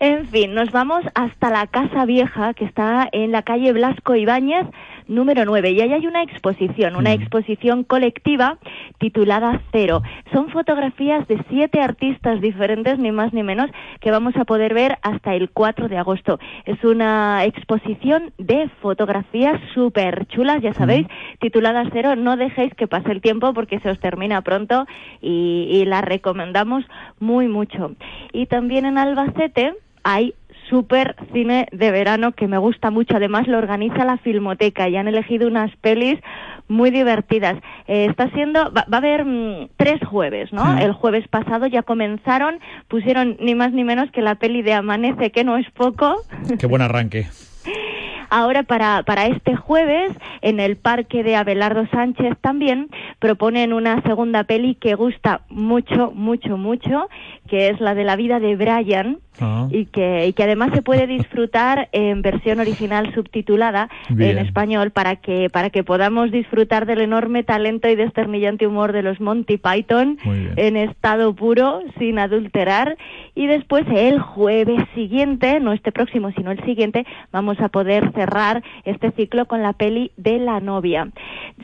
[0.00, 4.64] En fin, nos vamos hasta la Casa Vieja, que está en la calle Blasco Ibáñez,
[5.08, 5.72] número 9.
[5.72, 8.58] Y ahí hay una exposición, una exposición colectiva
[8.98, 10.02] titulada Cero.
[10.32, 14.98] Son fotografías de siete artistas diferentes, ni más ni menos, que vamos a poder ver
[15.02, 16.38] hasta el 4 de agosto.
[16.64, 21.08] Es una exposición de fotografías súper chulas, ya sabéis,
[21.40, 22.14] titulada Cero.
[22.14, 24.86] No dejéis que pase el tiempo porque se os termina pronto
[25.20, 26.84] y, y la recomendamos
[27.18, 27.96] muy mucho.
[28.32, 29.74] Y también en Albacete
[30.08, 30.32] hay
[30.70, 33.16] super cine de verano que me gusta mucho.
[33.16, 36.18] Además lo organiza la Filmoteca y han elegido unas pelis
[36.66, 37.56] muy divertidas.
[37.86, 40.64] Eh, está siendo, va, va a haber mm, tres jueves, ¿no?
[40.64, 40.78] Mm.
[40.78, 45.30] El jueves pasado ya comenzaron, pusieron ni más ni menos que la peli de Amanece,
[45.30, 46.22] que no es poco.
[46.58, 47.26] Qué buen arranque.
[48.30, 54.44] Ahora para, para este jueves, en el parque de Abelardo Sánchez también, proponen una segunda
[54.44, 57.08] peli que gusta mucho, mucho, mucho,
[57.48, 59.68] que es la de la vida de Brian, Ah.
[59.70, 64.36] y que, y que además se puede disfrutar en versión original subtitulada Bien.
[64.36, 69.02] en español para que, para que podamos disfrutar del enorme talento y desternillante humor de
[69.02, 70.18] los Monty Python
[70.56, 72.96] en estado puro, sin adulterar.
[73.36, 78.64] Y después el jueves siguiente, no este próximo, sino el siguiente, vamos a poder cerrar
[78.84, 81.08] este ciclo con la peli de la novia.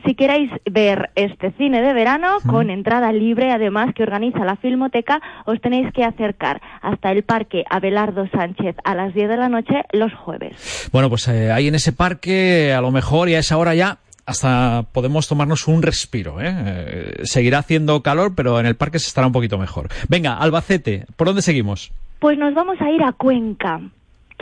[0.05, 5.21] Si queréis ver este cine de verano, con entrada libre, además que organiza la Filmoteca,
[5.45, 9.83] os tenéis que acercar hasta el Parque Abelardo Sánchez a las 10 de la noche
[9.91, 10.89] los jueves.
[10.91, 13.99] Bueno, pues eh, ahí en ese parque, a lo mejor y a esa hora ya,
[14.25, 16.41] hasta podemos tomarnos un respiro.
[16.41, 16.53] ¿eh?
[16.53, 19.89] Eh, seguirá haciendo calor, pero en el parque se estará un poquito mejor.
[20.09, 21.91] Venga, Albacete, ¿por dónde seguimos?
[22.19, 23.81] Pues nos vamos a ir a Cuenca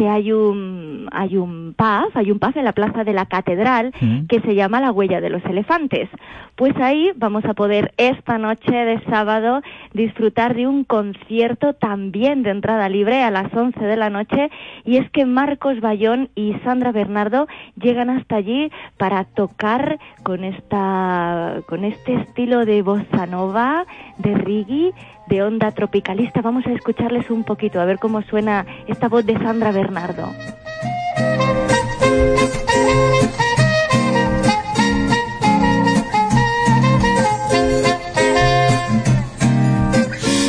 [0.03, 3.93] que hay un hay un pub, hay un pub en la plaza de la catedral
[4.01, 4.25] Mm.
[4.27, 6.09] que se llama La huella de los elefantes.
[6.55, 9.61] Pues ahí vamos a poder esta noche de sábado
[9.93, 14.49] disfrutar de un concierto también de entrada libre a las 11 de la noche
[14.83, 17.47] y es que Marcos Bayón y Sandra Bernardo
[17.81, 23.85] llegan hasta allí para tocar con esta con este estilo de bossa nova,
[24.17, 24.91] de reggae,
[25.27, 26.41] de Onda Tropicalista.
[26.41, 30.29] Vamos a escucharles un poquito, a ver cómo suena esta voz de Sandra Bernardo.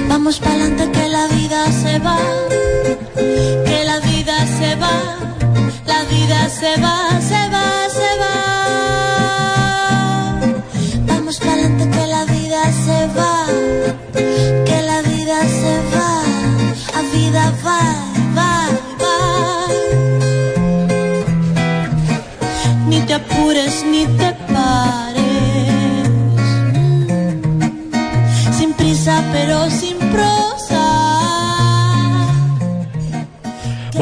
[0.09, 2.19] Vamos pa'lante que la vida se va,
[3.15, 4.95] que la vida se va,
[5.87, 7.54] la vida se va, se va.
[17.35, 17.81] va,
[18.35, 18.69] va,
[19.01, 19.17] va.
[22.89, 26.09] Ni te apures ni te pares.
[28.57, 30.54] Sin prisa pero sin pro.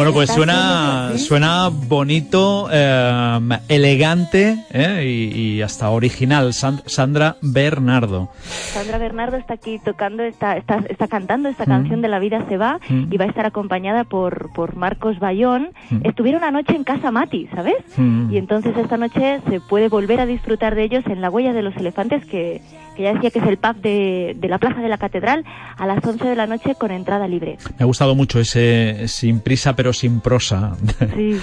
[0.03, 3.39] Bueno, pues suena, suena bonito, eh,
[3.69, 6.53] elegante eh, y, y hasta original.
[6.55, 8.29] San- Sandra Bernardo.
[8.43, 11.69] Sandra Bernardo está aquí tocando, está, está, está cantando esta Mm.
[11.69, 13.13] canción de La vida se va Mm.
[13.13, 15.69] y va a estar acompañada por, por Marcos Bayón.
[15.91, 15.99] Mm.
[16.05, 17.77] Estuvieron anoche en Casa Mati, ¿sabes?
[17.97, 18.33] Mm.
[18.33, 21.63] Y entonces esta noche se puede volver a disfrutar de ellos en La Huella de
[21.63, 22.61] los Elefantes, que,
[22.97, 25.45] que ya decía que es el pub de, de la Plaza de la Catedral,
[25.77, 27.59] a las 11 de la noche con entrada libre.
[27.79, 31.41] Me ha gustado mucho ese sin prisa pero sin prosa de, Sí,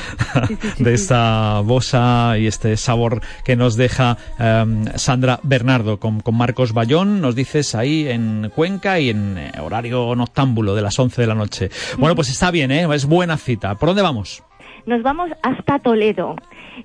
[0.47, 5.99] sí, sí, sí, de esta bosa y este sabor que nos deja em, Sandra Bernardo
[5.99, 10.81] con, con Marcos Bayón, nos dices ahí en Cuenca y en eh, horario noctámbulo de
[10.81, 11.69] las 11 de la noche.
[11.97, 12.87] Bueno, pues está bien, ¿eh?
[12.93, 13.75] es buena cita.
[13.75, 14.43] ¿Por dónde vamos?
[14.89, 16.35] Nos vamos hasta Toledo.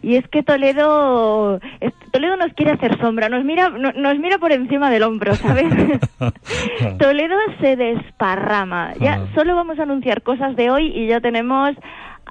[0.02, 1.58] Y es que Toledo,
[2.12, 5.72] Toledo nos quiere hacer sombra, nos mira, no- nos mira por encima del hombro, ¿sabes?
[6.98, 8.92] Toledo se desparrama.
[9.00, 11.70] Ya solo vamos a anunciar cosas de hoy y ya tenemos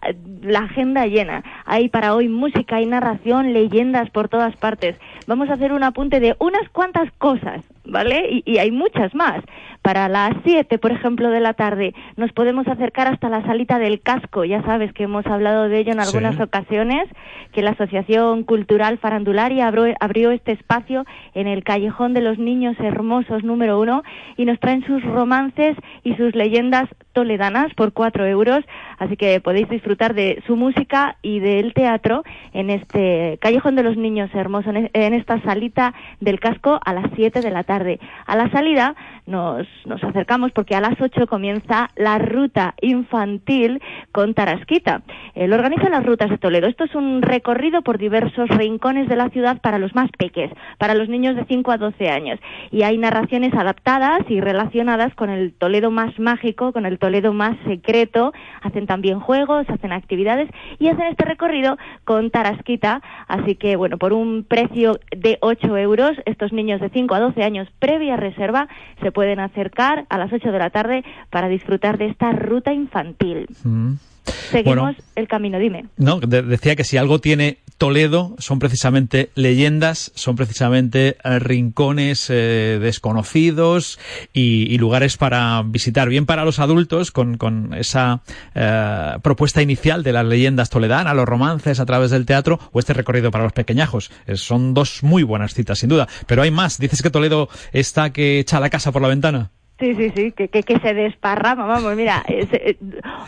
[0.07, 1.43] eh, la agenda llena.
[1.65, 4.97] Hay para hoy música y narración, leyendas por todas partes.
[5.27, 8.27] Vamos a hacer un apunte de unas cuantas cosas, ¿vale?
[8.29, 9.41] Y, y hay muchas más.
[9.83, 13.99] Para las 7, por ejemplo, de la tarde, nos podemos acercar hasta la salita del
[14.01, 14.45] casco.
[14.45, 16.07] Ya sabes que hemos hablado de ello en Sí.
[16.15, 17.07] algunas ocasiones,
[17.51, 22.77] que la Asociación Cultural Farandularia abrió, abrió este espacio en el Callejón de los Niños
[22.79, 24.03] Hermosos número uno
[24.37, 28.63] y nos traen sus romances y sus leyendas toledanas por cuatro euros.
[28.99, 33.97] Así que podéis disfrutar de su música y del teatro en este Callejón de los
[33.97, 37.99] Niños Hermosos, en, en esta salita del casco a las 7 de la tarde.
[38.25, 38.95] A la salida
[39.27, 43.81] nos, nos acercamos porque a las 8 comienza la ruta infantil
[44.11, 45.01] con Tarasquita.
[45.35, 46.67] Él organiza las rutas de Toledo.
[46.67, 50.95] Esto es un recorrido por diversos rincones de la ciudad para los más peques, para
[50.95, 52.39] los niños de 5 a 12 años.
[52.71, 57.57] Y hay narraciones adaptadas y relacionadas con el Toledo más mágico, con el Toledo más
[57.67, 58.33] secreto.
[58.61, 63.01] Hacen también juegos, hacen actividades y hacen este recorrido con Tarasquita.
[63.27, 67.43] Así que, bueno, por un precio de 8 euros, estos niños de 5 a 12
[67.43, 68.67] años previa reserva
[69.01, 73.47] se pueden acercar a las 8 de la tarde para disfrutar de esta ruta infantil.
[73.63, 73.93] Mm.
[74.25, 74.97] Seguimos Bueno.
[75.15, 75.85] el camino, dime.
[75.97, 82.29] No, de- decía que si algo tiene Toledo son precisamente leyendas, son precisamente eh, rincones
[82.29, 83.99] eh, desconocidos
[84.31, 88.21] y, y lugares para visitar, bien para los adultos con, con esa
[88.55, 92.93] eh, propuesta inicial de las leyendas toledanas, los romances a través del teatro o este
[92.93, 94.11] recorrido para los pequeñajos.
[94.35, 96.07] Son dos muy buenas citas, sin duda.
[96.25, 96.77] Pero hay más.
[96.77, 99.51] Dices que Toledo está que echa la casa por la ventana.
[99.83, 102.77] Sí, sí, sí, que, que, que se desparrama, vamos, mira, eh,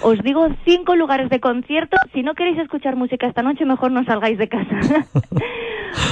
[0.01, 4.05] os digo cinco lugares de concierto, si no queréis escuchar música esta noche, mejor no
[4.05, 4.79] salgáis de casa.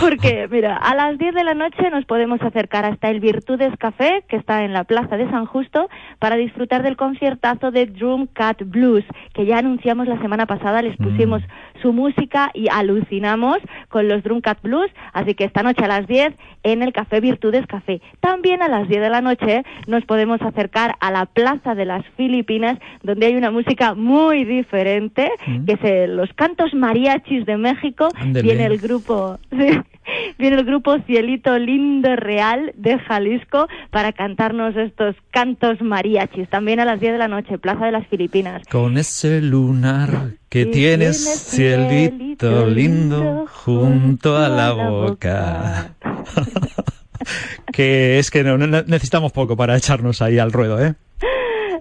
[0.02, 4.24] Porque, mira, a las 10 de la noche nos podemos acercar hasta el Virtudes Café,
[4.28, 8.64] que está en la Plaza de San Justo, para disfrutar del conciertazo de Drum Cat
[8.66, 11.42] Blues, que ya anunciamos la semana pasada, les pusimos
[11.82, 13.58] su música y alucinamos
[13.90, 16.34] con los Drum Cat Blues, así que esta noche a las 10
[16.64, 18.02] en el Café Virtudes Café.
[18.20, 22.06] También a las 10 de la noche nos podemos acercar a la Plaza de las
[22.18, 25.32] Filipinas, donde hay una música muy diferente,
[25.66, 28.10] que es eh, los cantos mariachis de México.
[28.16, 28.48] Ándele.
[28.48, 29.80] Viene el grupo, sí,
[30.38, 36.50] viene el grupo Cielito Lindo Real de Jalisco para cantarnos estos cantos mariachis.
[36.50, 38.64] También a las 10 de la noche, Plaza de las Filipinas.
[38.70, 41.18] Con ese lunar que tienes,
[41.50, 45.96] cielito lindo, junto a la boca.
[47.74, 50.94] que es que no, no- necesitamos poco para echarnos ahí al ruedo, ¿eh?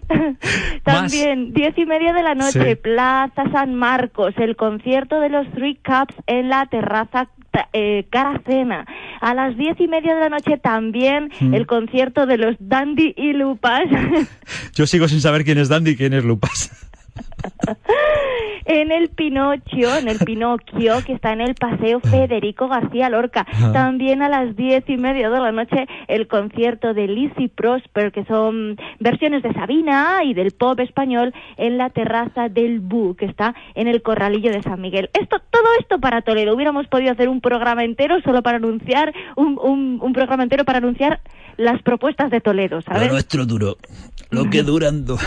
[0.84, 2.74] También, diez y media de la noche, Sí.
[2.76, 7.28] Plaza San Marcos, el concierto de los Three Cups en la terraza
[7.72, 8.86] eh, Caracena.
[9.20, 11.55] A las diez y media de la noche también Mm.
[11.55, 13.82] el concierto de los Dandy y Lupas
[14.74, 16.70] Yo sigo sin saber quién es Dandy y quién es Lupas.
[18.64, 23.46] En el Pinocho, en el Pinocchio, que está en el Paseo Federico García Lorca.
[23.72, 28.24] También a las diez y media de la noche el concierto de Lizzie Prosper, que
[28.24, 33.54] son versiones de Sabina y del pop español en la terraza del Bu, que está
[33.74, 35.10] en el Corralillo de San Miguel.
[35.12, 36.54] Esto, todo esto para Toledo.
[36.54, 40.78] Hubiéramos podido hacer un programa entero solo para anunciar, un, un, un programa entero para
[40.78, 41.20] anunciar
[41.56, 43.06] las propuestas de Toledo, ¿sabes?
[43.06, 43.76] Lo nuestro duro.
[44.30, 45.18] Lo que durando.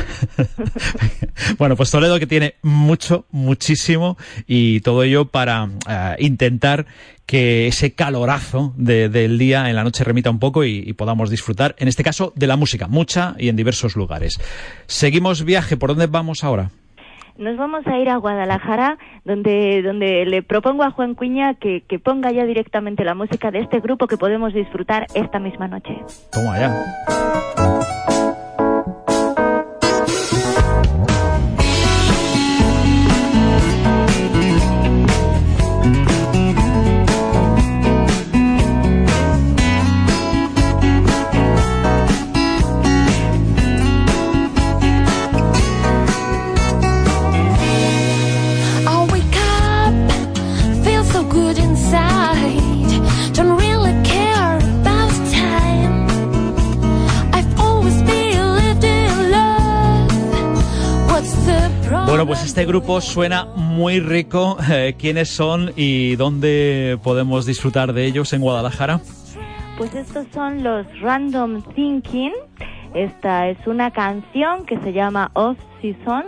[1.60, 4.18] bueno, pues Toledo que tiene mucho, muchísimo
[4.48, 6.86] y todo ello para eh, intentar
[7.26, 11.30] que ese calorazo de- del día en la noche remita un poco y, y podamos
[11.30, 14.40] disfrutar, en este caso, de la música, mucha y en diversos lugares.
[14.86, 16.70] Seguimos viaje, ¿por dónde vamos ahora?
[17.38, 22.00] Nos vamos a ir a Guadalajara, donde, donde le propongo a Juan Cuña que, que
[22.00, 25.98] ponga ya directamente la música de este grupo que podemos disfrutar esta misma noche.
[26.32, 28.15] Toma ya.
[62.16, 64.56] Bueno, pues este grupo suena muy rico.
[64.72, 69.02] Eh, ¿Quiénes son y dónde podemos disfrutar de ellos en Guadalajara?
[69.78, 72.32] Pues estos son los Random Thinking.
[72.94, 76.24] Esta es una canción que se llama Off Season,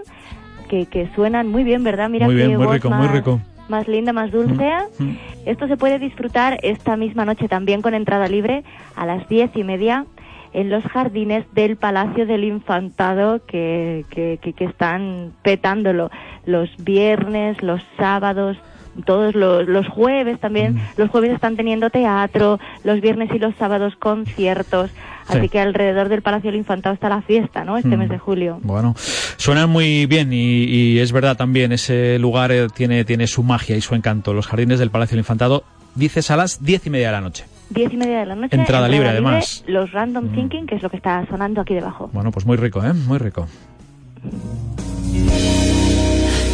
[0.67, 2.09] que, que suenan muy bien, ¿verdad?
[2.09, 3.39] Mira Muy bien, qué muy rico, más, muy rico.
[3.69, 4.69] Más linda, más dulce.
[4.99, 5.11] Mm.
[5.45, 8.65] Esto se puede disfrutar esta misma noche también con entrada libre
[8.97, 10.05] a las diez y media
[10.53, 16.09] en los jardines del Palacio del Infantado que, que, que- que están petándolo
[16.45, 18.57] los viernes, los sábados,
[19.05, 20.75] todos los, los jueves también.
[20.75, 20.79] Mm.
[20.97, 24.89] Los jueves están teniendo teatro, los viernes y los sábados conciertos.
[25.29, 25.37] Sí.
[25.39, 27.77] Así que alrededor del Palacio del Infantado está la fiesta, ¿no?
[27.77, 27.99] Este Mm.
[27.99, 28.59] mes de julio.
[28.63, 33.43] Bueno, suenan muy bien y, y es verdad también, ese lugar eh, tiene, tiene su
[33.43, 34.33] magia y su encanto.
[34.33, 35.63] Los jardines del Palacio del Infantado,
[35.95, 37.43] dices a las diez y media de la noche.
[37.69, 38.55] Diez y media de la noche.
[38.55, 39.63] Entrada libre, además.
[39.67, 39.71] Mm.
[39.71, 42.09] Los Random Thinking, que es lo que está sonando aquí debajo.
[42.13, 42.93] Bueno, pues muy rico, ¿eh?
[42.93, 43.47] Muy rico.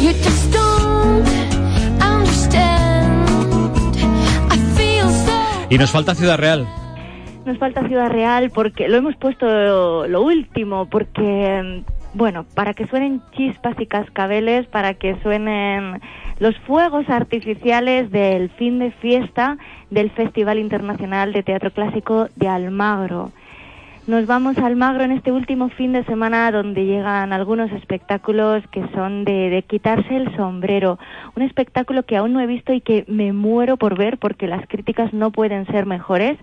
[0.00, 1.26] You just don't
[2.02, 3.28] understand.
[4.50, 5.66] I feel so.
[5.70, 6.66] Y nos falta Ciudad Real.
[7.46, 12.86] Nos falta Ciudad Real porque lo hemos puesto lo, último, porque, mm, bueno, para que
[12.86, 16.00] suenen chispas y cascabeles, para que suenen
[16.38, 19.58] los fuegos artificiales del fin de fiesta
[19.90, 23.32] del Festival Internacional de Teatro Clásico de Almagro.
[24.06, 28.86] Nos vamos a Almagro en este último fin de semana donde llegan algunos espectáculos que
[28.94, 30.98] son de, de quitarse el sombrero.
[31.34, 34.66] Un espectáculo que aún no he visto y que me muero por ver porque las
[34.68, 36.38] críticas no pueden ser mejores.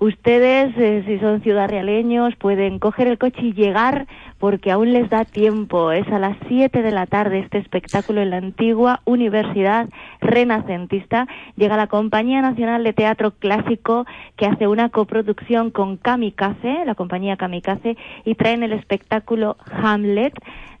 [0.00, 4.06] Ustedes, eh, si son ciudadrealeños, pueden coger el coche y llegar
[4.38, 5.90] porque aún les da tiempo.
[5.90, 9.88] Es a las 7 de la tarde este espectáculo en la antigua Universidad
[10.28, 11.26] Renacentista.
[11.56, 14.06] Llega la Compañía Nacional de Teatro Clásico
[14.36, 20.34] que hace una coproducción con Kamikaze, la compañía Kamikaze, y traen el espectáculo Hamlet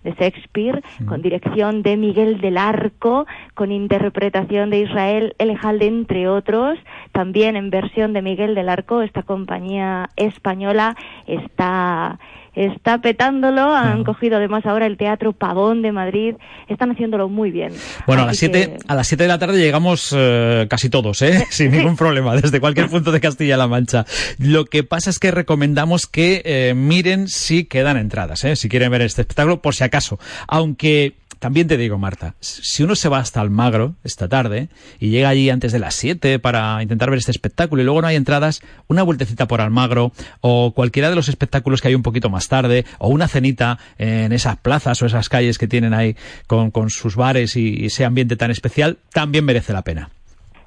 [0.04, 6.78] de Shakespeare, con dirección de Miguel del Arco, con interpretación de Israel Elejalde, entre otros.
[7.12, 10.96] También en versión de Miguel del Arco, esta compañía española
[11.26, 12.18] está
[12.64, 16.34] está petándolo, han cogido además ahora el Teatro Pavón de Madrid,
[16.68, 17.72] están haciéndolo muy bien.
[18.06, 20.90] Bueno, a las Así 7 que- a las siete de la tarde llegamos eh, casi
[20.90, 21.44] todos, ¿eh?
[21.50, 24.04] Sin ningún problema, desde cualquier punto de Castilla-La Mancha.
[24.38, 28.56] Lo que pasa es que recomendamos que eh, miren si quedan entradas, ¿eh?
[28.56, 30.18] Si quieren ver este espectáculo, por si acaso.
[30.48, 34.68] Aunque también te digo, Marta, si uno se va hasta Almagro esta tarde
[34.98, 38.08] y llega allí antes de las 7 para intentar ver este espectáculo y luego no
[38.08, 42.30] hay entradas, una vueltecita por Almagro o cualquiera de los espectáculos que hay un poquito
[42.30, 46.16] más tarde o una cenita en esas plazas o esas calles que tienen ahí
[46.46, 50.10] con, con sus bares y ese ambiente tan especial, también merece la pena.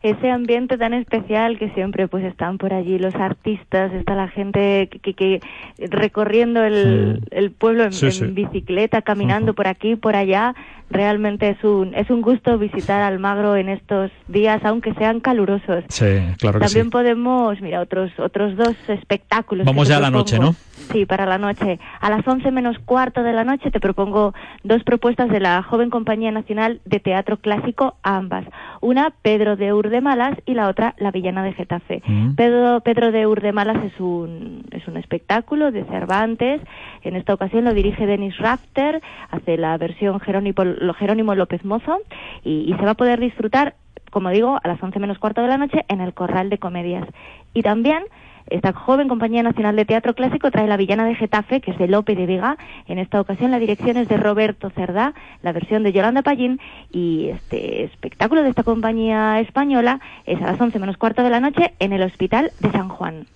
[0.04, 4.88] Ese ambiente tan especial que siempre pues están por allí los artistas, está la gente
[4.90, 5.42] que, que- que
[5.90, 8.26] recorriendo el, el pueblo en, Sí, en sí.
[8.26, 10.56] bicicleta, caminando por aquí, por allá,
[10.90, 15.84] realmente es un es un gusto visitar Almagro en estos días, aunque sean calurosos.
[15.90, 16.06] Sí,
[16.40, 19.66] claro que También podemos, mira, otros otros dos espectáculos.
[19.66, 20.40] Vamos ya a la noche.
[20.40, 20.54] ¿no?
[20.92, 21.80] Sí, para la noche.
[22.02, 24.34] A las 11 menos cuarto de la noche te propongo
[24.64, 28.46] dos propuestas de la joven Compañía Nacional de Teatro Clásico, ambas.
[28.82, 32.02] Una, Pedro de Urdemalas, y la otra, La Villana de Getafe.
[32.08, 32.36] Mm.
[32.36, 36.62] Pedro, Pedro de Urdemalas es un, es un espectáculo de Cervantes.
[37.04, 40.64] En esta ocasión lo dirige Denis Rafter, hace la versión Jerónimo,
[40.98, 42.00] Jerónimo López Mozo,
[42.46, 43.76] y, y se va a poder disfrutar
[44.12, 47.08] como digo, a las 11 menos cuarto de la noche en el Corral de Comedias.
[47.54, 48.04] Y también
[48.48, 51.88] esta joven Compañía Nacional de Teatro Clásico trae La Villana de Getafe, que es de
[51.88, 52.58] Lope de Vega.
[52.88, 56.60] En esta ocasión la dirección es de Roberto Cerdá, la versión de Yolanda Pallín
[56.92, 61.40] y este espectáculo de esta compañía española es a las 11 menos cuarto de la
[61.40, 63.28] noche en el Hospital de San Juan.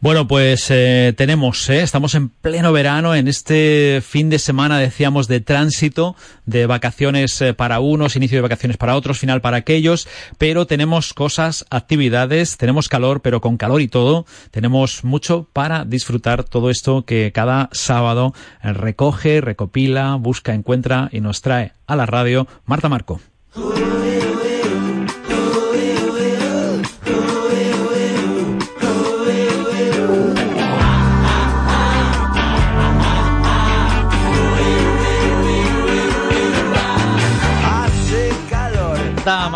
[0.00, 5.28] Bueno, pues eh, tenemos, eh, estamos en pleno verano, en este fin de semana, decíamos,
[5.28, 10.08] de tránsito, de vacaciones eh, para unos, inicio de vacaciones para otros, final para aquellos,
[10.38, 14.26] pero tenemos cosas, actividades, tenemos calor, pero con calor y todo,
[14.56, 18.32] tenemos mucho para disfrutar todo esto que cada sábado
[18.62, 23.20] recoge, recopila, busca, encuentra y nos trae a la radio Marta Marco.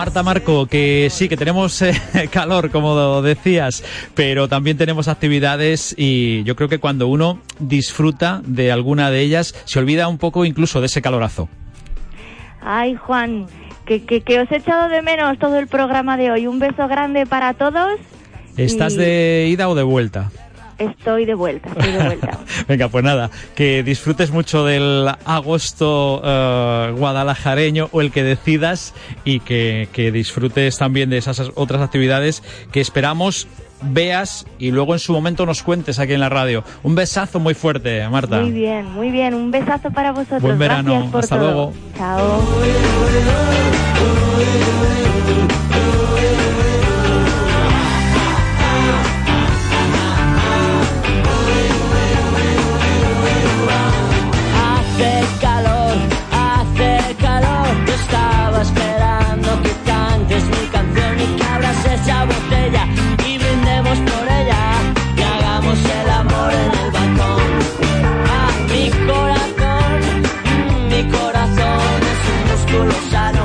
[0.00, 1.92] Marta, Marco, que sí, que tenemos eh,
[2.32, 3.84] calor, como decías,
[4.14, 9.54] pero también tenemos actividades y yo creo que cuando uno disfruta de alguna de ellas,
[9.66, 11.50] se olvida un poco incluso de ese calorazo.
[12.62, 13.46] Ay, Juan,
[13.84, 16.46] que, que, que os he echado de menos todo el programa de hoy.
[16.46, 18.00] Un beso grande para todos.
[18.56, 20.30] ¿Estás y de ida o de vuelta?
[20.80, 22.38] Estoy de vuelta, estoy de vuelta.
[22.68, 29.40] Venga, pues nada, que disfrutes mucho del agosto eh, guadalajareño o el que decidas y
[29.40, 33.46] que, que disfrutes también de esas otras actividades que esperamos
[33.82, 36.64] veas y luego en su momento nos cuentes aquí en la radio.
[36.82, 38.40] Un besazo muy fuerte, Marta.
[38.40, 39.34] Muy bien, muy bien.
[39.34, 40.42] Un besazo para vosotros.
[40.42, 40.92] Buen verano.
[40.92, 41.46] Gracias por Hasta todo.
[41.46, 41.72] luego.
[41.96, 42.40] Chao.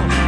[0.01, 0.24] Músculo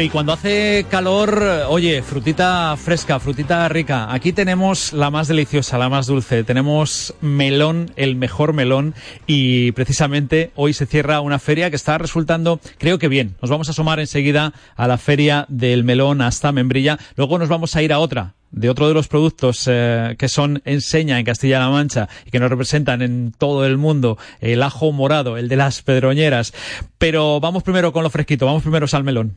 [0.00, 4.12] Y cuando hace calor, oye, frutita fresca, frutita rica.
[4.12, 6.42] Aquí tenemos la más deliciosa, la más dulce.
[6.42, 8.94] Tenemos melón, el mejor melón.
[9.28, 13.36] Y precisamente hoy se cierra una feria que está resultando, creo que bien.
[13.40, 16.98] Nos vamos a asomar enseguida a la feria del melón hasta Membrilla.
[17.14, 20.60] Luego nos vamos a ir a otra de otro de los productos eh, que son
[20.64, 25.36] enseña en Castilla-La Mancha y que nos representan en todo el mundo, el ajo morado,
[25.36, 26.52] el de las pedroñeras.
[26.98, 29.36] Pero vamos primero con lo fresquito, vamos primero al melón.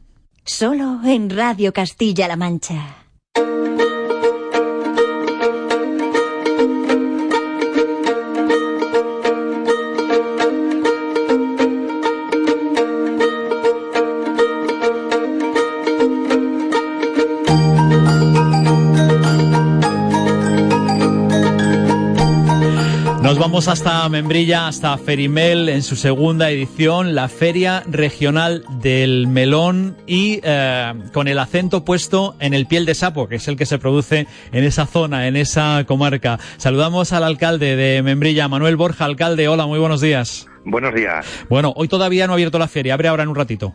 [0.50, 3.04] Solo en Radio Castilla-La Mancha.
[23.48, 30.42] Vamos hasta Membrilla, hasta Ferimel, en su segunda edición, la Feria Regional del Melón y
[30.44, 33.78] eh, con el acento puesto en el piel de sapo, que es el que se
[33.78, 36.40] produce en esa zona, en esa comarca.
[36.58, 39.06] Saludamos al alcalde de Membrilla, Manuel Borja.
[39.06, 40.46] Alcalde, hola, muy buenos días.
[40.66, 41.26] Buenos días.
[41.50, 43.74] Bueno, hoy todavía no ha abierto la feria, abre ahora en un ratito.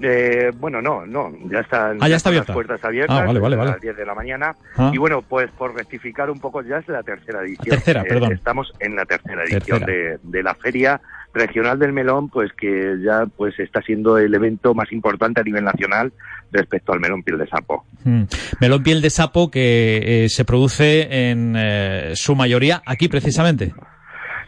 [0.00, 3.56] Eh, bueno, no, no, ya están, Ah, ya está las puertas abiertas Ah, vale, vale,
[3.56, 3.70] a vale.
[3.72, 4.54] las 10 de la mañana.
[4.76, 4.90] Ah.
[4.94, 7.76] Y bueno, pues por rectificar un poco, ya es la tercera edición.
[7.76, 8.32] tercera, perdón.
[8.32, 9.86] Estamos en la tercera edición Tercera.
[9.86, 11.00] De, de la Feria
[11.34, 15.64] Regional del Melón, pues que ya pues está siendo el evento más importante a nivel
[15.64, 16.12] nacional
[16.50, 17.84] respecto al melón piel de sapo.
[18.04, 18.22] Mm.
[18.60, 23.74] Melón piel de sapo que eh, se produce en eh, su mayoría aquí precisamente.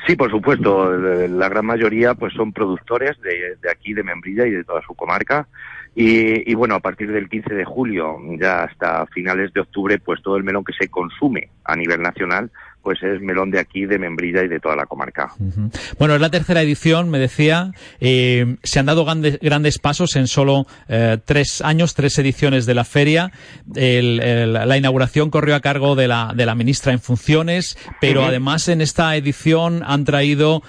[0.06, 0.94] Sí, por supuesto.
[0.94, 4.80] eh, La gran mayoría pues son productores de, de aquí, de Membrilla y de toda
[4.82, 5.46] su comarca.
[5.94, 10.22] Y, y, bueno, a partir del 15 de julio, ya hasta finales de octubre, pues
[10.22, 12.50] todo el melón que se consume a nivel nacional,
[12.82, 15.32] pues es melón de aquí, de Membrilla y de toda la comarca.
[15.98, 17.72] Bueno, es la tercera edición, me decía.
[18.00, 22.74] eh, se han dado grandes, grandes pasos en solo eh, tres años, tres ediciones de
[22.74, 23.32] la feria.
[23.74, 28.24] El- el- la inauguración corrió a cargo de la, de la ministra en funciones, pero
[28.24, 30.62] además en esta edición han traído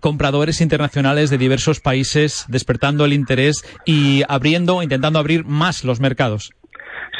[0.00, 6.52] compradores internacionales de diversos países, despertando el interés y abriendo, intentando abrir más los mercados.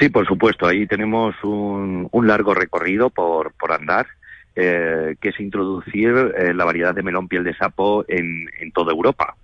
[0.01, 0.66] Sí, por supuesto.
[0.66, 4.07] Ahí tenemos un, un largo recorrido por, por andar,
[4.57, 8.92] eh, que es introducir eh, la variedad de melón piel de sapo en, en toda
[8.92, 9.36] Europa.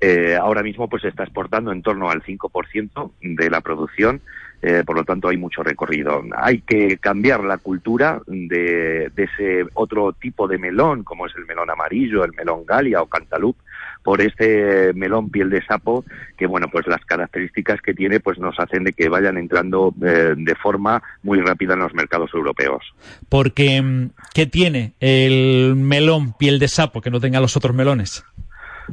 [0.00, 4.20] Eh, ahora mismo pues se está exportando en torno al 5% de la producción,
[4.62, 6.22] eh, por lo tanto hay mucho recorrido.
[6.36, 11.70] Hay que cambiar la cultura de, ese otro tipo de melón, como es el melón
[11.70, 13.60] amarillo, el melón galia o cantaloupe,
[14.04, 16.04] por este melón piel de sapo,
[16.36, 20.34] que bueno, pues las características que tiene pues nos hacen de que vayan entrando eh,
[20.36, 22.84] de forma muy rápida en los mercados europeos.
[23.28, 28.24] Porque, mm, ¿qué tiene el melón piel de sapo que no tenga los otros melones?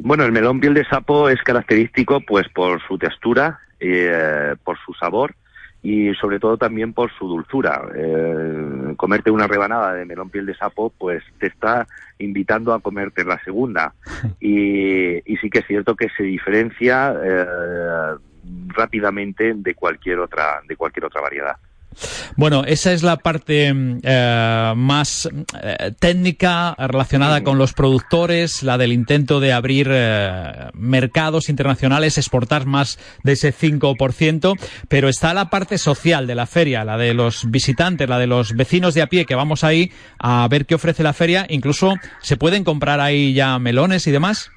[0.01, 4.93] Bueno, el melón piel de sapo es característico pues por su textura, eh, por su
[4.93, 5.35] sabor
[5.83, 7.81] y sobre todo también por su dulzura.
[7.95, 11.87] Eh, comerte una rebanada de melón piel de sapo pues te está
[12.19, 13.93] invitando a comerte la segunda
[14.39, 17.45] y, y sí que es cierto que se diferencia eh,
[18.67, 21.57] rápidamente de cualquier otra de cualquier otra variedad.
[22.35, 23.73] Bueno, esa es la parte
[24.03, 25.29] eh, más
[25.61, 32.65] eh, técnica relacionada con los productores, la del intento de abrir eh, mercados internacionales, exportar
[32.65, 37.49] más de ese 5%, pero está la parte social de la feria, la de los
[37.49, 41.03] visitantes, la de los vecinos de a pie que vamos ahí a ver qué ofrece
[41.03, 44.51] la feria, incluso se pueden comprar ahí ya melones y demás.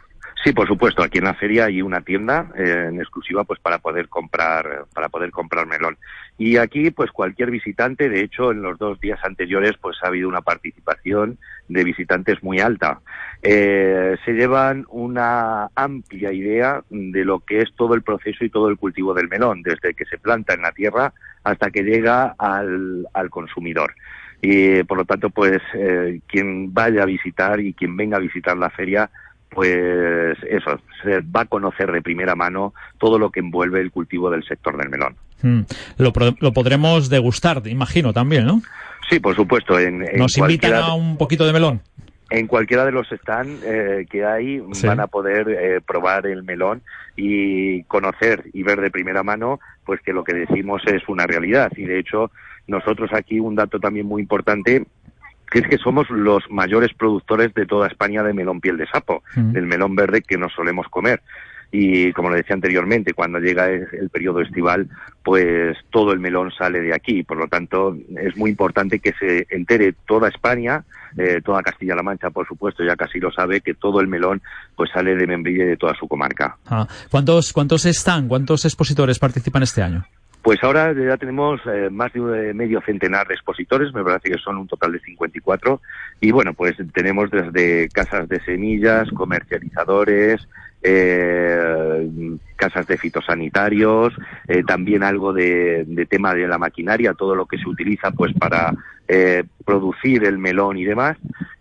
[0.45, 1.03] Sí, por supuesto.
[1.03, 5.30] Aquí en la feria hay una tienda en exclusiva, pues para poder comprar, para poder
[5.30, 5.97] comprar melón.
[6.37, 10.28] Y aquí, pues cualquier visitante, de hecho, en los dos días anteriores, pues ha habido
[10.28, 13.01] una participación de visitantes muy alta.
[13.41, 18.68] Eh, se llevan una amplia idea de lo que es todo el proceso y todo
[18.68, 21.12] el cultivo del melón, desde que se planta en la tierra
[21.45, 23.95] hasta que llega al, al consumidor.
[24.43, 28.57] Y por lo tanto, pues eh, quien vaya a visitar y quien venga a visitar
[28.57, 29.09] la feria
[29.51, 34.28] pues eso, se va a conocer de primera mano todo lo que envuelve el cultivo
[34.28, 35.14] del sector del melón.
[35.45, 35.61] Mm,
[35.99, 38.62] Lo, lo podremos degustar, imagino, también, ¿no?
[39.11, 39.78] Sí, por supuesto.
[39.78, 41.80] En, en Nos invitan a un poquito de melón.
[42.30, 44.86] En cualquiera de los stands eh, que hay Sí.
[44.86, 46.82] van a poder eh, probar el melón
[47.14, 51.70] y conocer y ver de primera mano pues que lo que decimos es una realidad.
[51.76, 52.30] Y de hecho,
[52.66, 54.84] nosotros aquí un dato también muy importante
[55.51, 59.22] que es que somos los mayores productores de toda España de melón piel de sapo,
[59.36, 59.53] Mm.
[59.53, 61.20] del melón verde que nos solemos comer.
[61.77, 64.89] Y como le decía anteriormente, cuando llega el, periodo estival,
[65.25, 67.25] pues todo el melón sale de aquí.
[67.25, 70.85] Por lo tanto, es muy importante que se entere toda España,
[71.18, 74.41] eh, toda Castilla-La Mancha, por supuesto, ya casi lo sabe, que todo el melón
[74.77, 76.57] pues sale de Membrilla y de toda su comarca.
[76.66, 80.05] Ah, ¿Cuántos, ¿Cuántos están, cuántos expositores participan este año?
[80.45, 84.31] Pues ahora ya tenemos eh, más de un, eh, medio centenar de expositores, me parece
[84.31, 85.81] que son un total de 54.
[86.20, 90.47] Y bueno, pues tenemos desde casas de semillas, comercializadores,
[90.85, 92.09] eh,
[92.57, 94.12] casas de fitosanitarios,
[94.47, 98.32] eh, también algo de, de tema de la maquinaria, todo lo que se utiliza pues
[98.35, 98.72] para
[99.09, 101.16] eh, producir el melón y demás.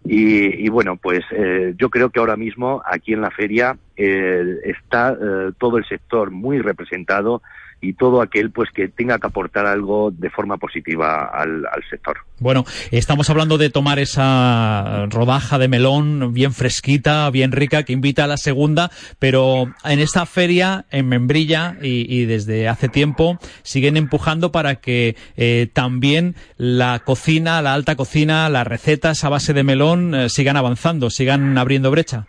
[0.06, 4.60] Y, y bueno, pues eh, yo creo que ahora mismo aquí en la feria eh,
[4.66, 5.18] está
[5.58, 7.42] todo el sector muy representado
[7.84, 12.18] y todo aquel pues que tenga que aportar algo de forma positiva al, al sector.
[12.40, 18.24] Bueno, estamos hablando de tomar esa rodaja de melón bien fresquita, bien rica, que invita
[18.24, 23.98] a la segunda, pero en esta feria, en Membrilla, y, y desde hace tiempo, siguen
[23.98, 29.64] empujando para que eh, también la cocina, la alta cocina, las recetas a base de
[29.64, 32.28] melón eh, sigan avanzando, sigan abriendo brecha.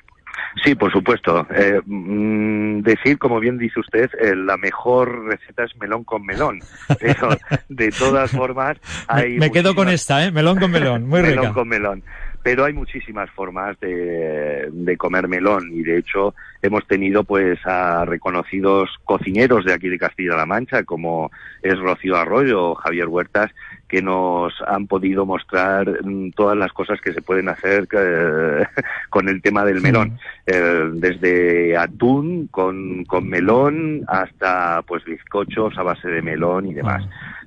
[0.62, 1.46] Sí, por supuesto.
[1.55, 6.61] Eh, mm, decir, como bien dice usted, eh, la mejor receta es melón con melón.
[7.00, 7.28] Pero
[7.68, 8.78] de todas formas
[9.09, 10.30] hay Me quedo con esta, ¿eh?
[10.30, 11.40] Melón con melón, muy rica.
[11.40, 12.02] melón con melón.
[12.42, 18.05] Pero hay muchísimas formas de, de comer melón y de hecho hemos tenido pues a
[18.05, 21.30] reconocidos cocineros de aquí de Castilla-La Mancha como
[21.62, 23.50] es Rocío Arroyo o Javier Huertas
[23.95, 28.64] que nos han podido mostrar mm, todas las cosas que se pueden hacer eh,
[29.09, 30.18] con el tema del melón.
[30.47, 37.05] Eh, desde atún con, con melón hasta pues bizcochos a base de melón y demás.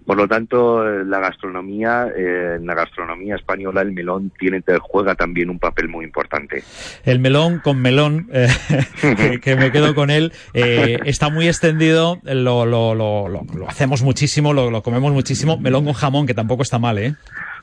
[0.07, 5.15] Por lo tanto, eh, la gastronomía, eh, en la gastronomía española, el melón tiene, juega
[5.15, 6.63] también un papel muy importante.
[7.03, 8.47] El melón con melón, eh,
[9.01, 13.67] que, que me quedo con él, eh, está muy extendido, lo, lo, lo, lo, lo
[13.67, 15.57] hacemos muchísimo, lo, comemos muchísimo.
[15.57, 17.13] Melón con jamón, que tampoco está mal, ¿eh?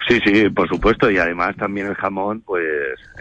[0.07, 2.63] Sí, sí, por supuesto, y además también el jamón, pues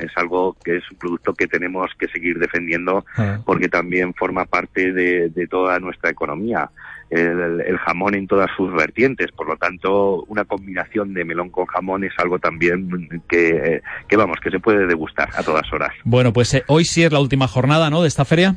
[0.01, 3.39] es algo que es un producto que tenemos que seguir defendiendo Ah.
[3.45, 6.69] porque también forma parte de, de toda nuestra economía.
[7.13, 11.65] El, el jamón en todas sus vertientes, por lo tanto, una combinación de melón con
[11.65, 15.91] jamón es algo también que, que vamos, que se puede degustar a todas horas.
[16.03, 18.01] Bueno, pues eh, hoy sí es la última jornada, ¿no?
[18.01, 18.55] De esta feria.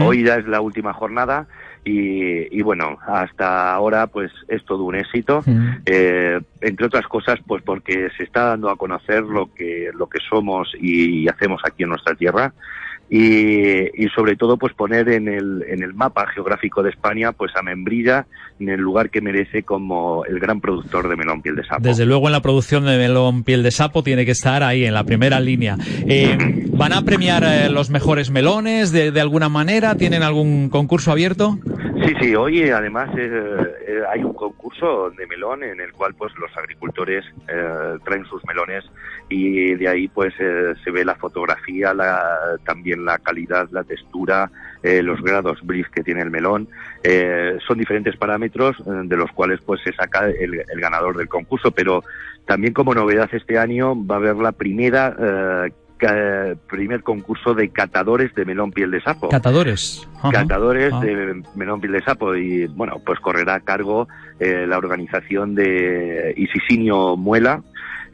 [0.00, 1.46] Hoy ya es la última jornada
[1.84, 5.44] y, y bueno, hasta ahora pues es todo un éxito,
[5.86, 10.18] eh, entre otras cosas pues porque se está dando a conocer lo que, lo que
[10.28, 12.52] somos y hacemos aquí en nuestra tierra
[13.10, 17.52] y, y sobre todo pues poner en el, en el mapa geográfico de España pues
[17.56, 18.26] a Membrilla
[18.60, 21.82] en el lugar que merece como el gran productor de melón piel de sapo.
[21.82, 24.94] Desde luego en la producción de melón piel de sapo tiene que estar ahí en
[24.94, 25.76] la primera línea.
[26.06, 26.36] Eh,
[26.70, 29.96] ¿Van a premiar eh, los mejores melones de, de alguna manera?
[29.96, 31.58] ¿Tienen algún concurso abierto?
[32.04, 33.30] Sí, sí, hoy además eh,
[33.86, 38.44] eh, hay un concurso de melón en el cual pues los agricultores eh, traen sus
[38.44, 38.84] melones
[39.28, 44.50] y de ahí pues eh, se ve la fotografía, la, también la calidad, la textura,
[44.82, 46.68] eh, los grados brief que tiene el melón.
[47.02, 51.28] Eh, son diferentes parámetros eh, de los cuales pues se saca el, el ganador del
[51.28, 52.04] concurso, pero
[52.46, 55.70] también como novedad este año va a haber la primera
[56.06, 60.06] eh, primer concurso de catadores de melón piel de sapo Catadores.
[60.18, 60.32] Ajá.
[60.32, 61.00] catadores Ah.
[61.00, 64.06] de melón piel de sapo y bueno pues correrá a cargo
[64.38, 67.62] eh, la organización de Isisinio Muela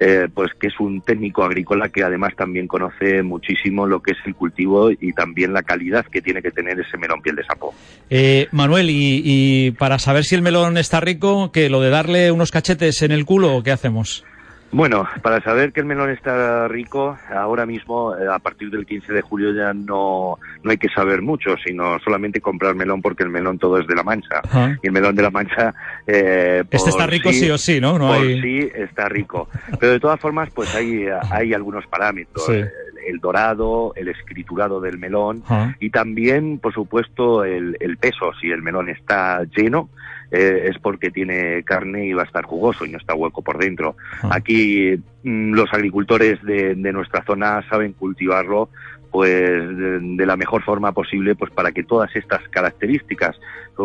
[0.01, 4.19] eh, pues que es un técnico agrícola que además también conoce muchísimo lo que es
[4.25, 7.75] el cultivo y también la calidad que tiene que tener ese melón piel de sapo.
[8.09, 12.33] Eh, Manuel, y, y para saber si el melón está rico, que lo de darle
[12.33, 14.25] unos cachetes en el culo, ¿o ¿qué hacemos?
[14.73, 19.13] Bueno, para saber que el melón está rico, ahora mismo, eh, a partir del 15
[19.13, 23.31] de julio ya no, no hay que saber mucho, sino solamente comprar melón porque el
[23.31, 24.41] melón todo es de la Mancha.
[24.45, 24.79] Ajá.
[24.83, 25.75] Y el melón de la Mancha...
[26.07, 27.99] Eh, Este está rico sí o sí, ¿no?
[27.99, 29.49] No por hay- sí está rico.
[29.81, 32.47] Pero de todas formas, pues hay, hay algunos parámetros.
[32.47, 32.53] Sí.
[32.53, 32.71] El,
[33.09, 35.75] el dorado, el escriturado del melón Ajá.
[35.81, 38.33] y también, por supuesto, el, el peso.
[38.41, 39.89] Si el melón está lleno,
[40.31, 43.59] eh, es porque tiene carne y va a estar jugoso y no está hueco por
[43.59, 43.97] dentro.
[44.31, 48.69] Aquí mm, los agricultores de, de nuestra zona saben cultivarlo
[49.11, 53.37] pues de, de la mejor forma posible pues para que todas estas características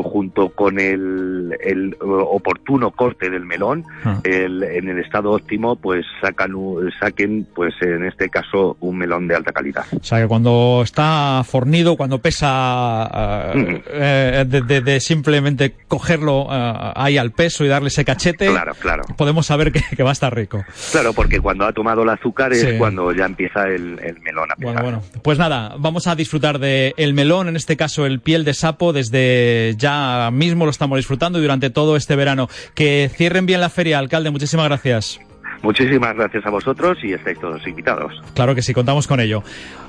[0.04, 4.20] junto con el, el eh, oportuno corte del melón Ah.
[4.24, 6.52] el- en el estado óptimo pues sacan
[7.00, 11.41] saquen pues en este caso un melón de alta calidad O sea, que cuando está
[11.46, 13.52] fornido, cuando pesa,
[13.88, 18.74] eh, de, de- de simplemente cogerlo eh, ahí al peso y darle ese cachete, Claro,
[18.80, 19.04] claro.
[19.18, 20.64] podemos saber que, que va a estar rico.
[20.91, 22.78] claro porque cuando ha tomado el azúcar es Sí.
[22.78, 25.22] cuando ya empieza el, el melón a pesar Bueno, bueno.
[25.24, 28.93] Pues nada, vamos a disfrutar de el melón, en este caso el piel de sapo,
[28.93, 29.84] desde ya
[30.31, 32.47] mismo lo estamos disfrutando y durante todo este verano.
[32.73, 35.19] Que cierren bien la feria, alcalde, muchísimas gracias.
[35.61, 39.43] muchísimas gracias a vosotros y estáis todos invitados Claro que sí, contamos con ello.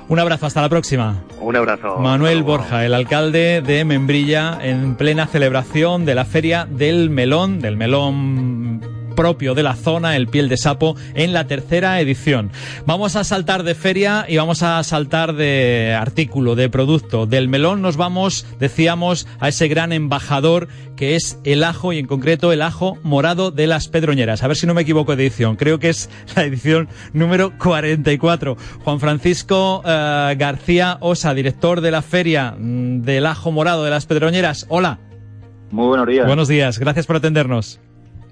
[0.07, 1.21] Un abrazo, hasta la próxima.
[1.41, 7.09] un abrazo Manuel Borja, el alcalde de Membrilla, en plena celebración de la feria del
[7.09, 8.81] melón, del melón
[9.17, 12.51] propio de la zona, el piel de sapo, en la tercera edición.
[12.85, 17.25] Vamos a saltar de feria y vamos a saltar de artículo, de producto.
[17.25, 22.05] Del melón nos vamos, decíamos, a ese gran embajador que es el ajo y en
[22.05, 24.43] concreto el ajo morado de las Pedroñeras.
[24.43, 25.55] A ver si no me equivoco de edición.
[25.55, 28.55] Creo que es la edición número 44.
[28.83, 34.05] Juan Francisco eh, García Osa, director de la feria mm, del ajo morado de las
[34.05, 34.67] Pedroñeras.
[34.69, 34.99] Hola.
[35.71, 36.27] Muy buenos días.
[36.27, 36.77] Buenos días.
[36.77, 37.79] Gracias por atendernos.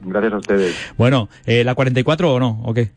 [0.05, 0.93] Gracias a ustedes.
[0.97, 2.61] Bueno, eh, ¿la 44 o no?
[2.63, 2.91] ¿O qué?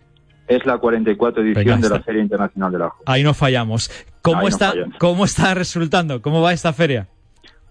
[0.46, 2.02] Es la 44 edición Venga, de la.
[2.02, 3.02] Feria Internacional del Ajo.
[3.06, 3.90] Ahí no fallamos.
[4.22, 4.74] ¿Cómo, Ahí está.
[4.98, 6.22] ¿Cómo está resultando?
[6.22, 7.08] ¿Cómo va esta feria?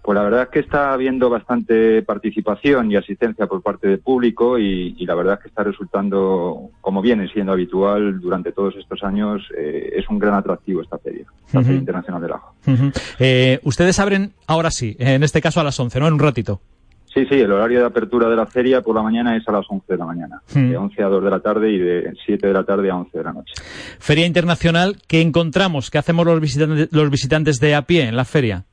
[0.02, 4.58] Pues la verdad es que está habiendo bastante participación y asistencia por parte del público
[4.58, 9.02] y, y la verdad es que está resultando, como viene siendo habitual durante todos estos
[9.02, 11.62] años, eh, es un gran atractivo esta feria, la.
[11.62, 12.54] Feria Internacional del Ajo.
[13.18, 16.06] Eh, ustedes abren ahora sí, en este caso a las 11, ¿no?
[16.06, 16.62] En un ratito.
[17.14, 19.66] Sí, sí, el horario de apertura de la feria por la mañana es a las
[19.68, 20.70] 11 de la mañana, Hmm.
[20.70, 23.16] de 11 a 2 de la tarde y de 7 de la tarde a 11
[23.18, 23.54] de la noche.
[23.98, 25.90] Feria internacional, ¿qué encontramos?
[25.90, 28.64] ¿Qué hacemos los visitantes, los visitantes de a pie en la feria?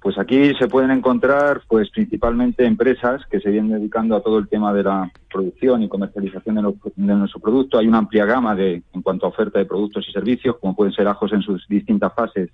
[0.00, 4.48] Pues aquí se pueden encontrar, pues principalmente empresas que se vienen dedicando a todo el
[4.48, 6.62] tema de la producción y comercialización de,
[6.96, 7.78] de nuestro producto.
[7.78, 10.92] Hay una amplia gama de, en cuanto a oferta de productos y servicios, como pueden
[10.92, 12.50] ser ajos en sus distintas fases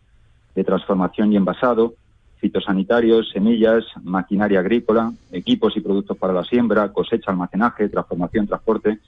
[0.55, 1.95] de transformación y envasado,
[2.41, 8.99] fitosanitarios, semillas, maquinaria agrícola, equipos y productos para la siembra, cosecha, almacenaje, transformación, transporte,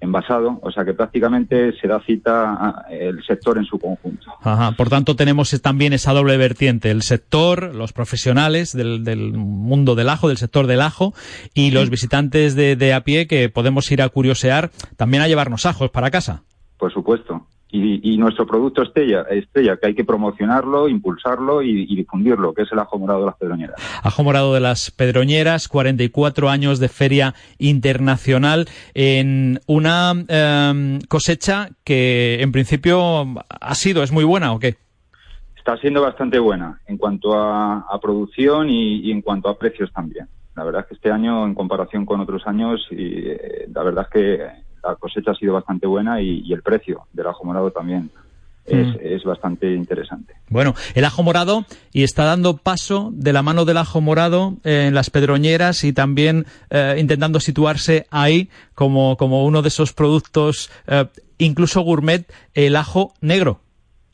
[0.00, 0.58] envasado.
[0.62, 4.30] O sea que prácticamente se da cita el sector en su conjunto.
[4.42, 9.94] Ajá, por tanto, tenemos también esa doble vertiente, el sector, los profesionales del, del mundo
[9.94, 11.12] del ajo, del sector del ajo,
[11.54, 15.66] y los visitantes de, de a pie que podemos ir a curiosear, también a llevarnos
[15.66, 16.42] ajos para casa.
[16.78, 17.46] Por supuesto.
[17.76, 22.62] Y, y nuestro producto estrella, estrella, que hay que promocionarlo, impulsarlo y, y difundirlo, que
[22.62, 23.76] es el ajo morado de las pedroñeras.
[24.02, 32.40] Ajo Morado de las Pedroñeras, 44 años de feria internacional en una em, cosecha que
[32.40, 34.76] en principio ha sido, es muy buena o qué?
[35.56, 39.92] Está siendo bastante buena en cuanto a, a producción y, y en cuanto a precios
[39.92, 40.28] también.
[40.56, 44.06] La verdad es que este año, en comparación con otros años, y, eh, la verdad
[44.08, 47.70] es que la cosecha ha sido bastante buena y, y el precio del ajo morado
[47.70, 48.10] también
[48.66, 48.96] es, Mm.
[49.00, 50.34] es bastante interesante.
[50.48, 54.92] Bueno, el ajo morado y está dando paso de la mano del ajo morado en
[54.92, 61.06] las pedroñeras y también eh, intentando situarse ahí como, como uno de esos productos, eh,
[61.38, 63.60] incluso gourmet, el ajo negro.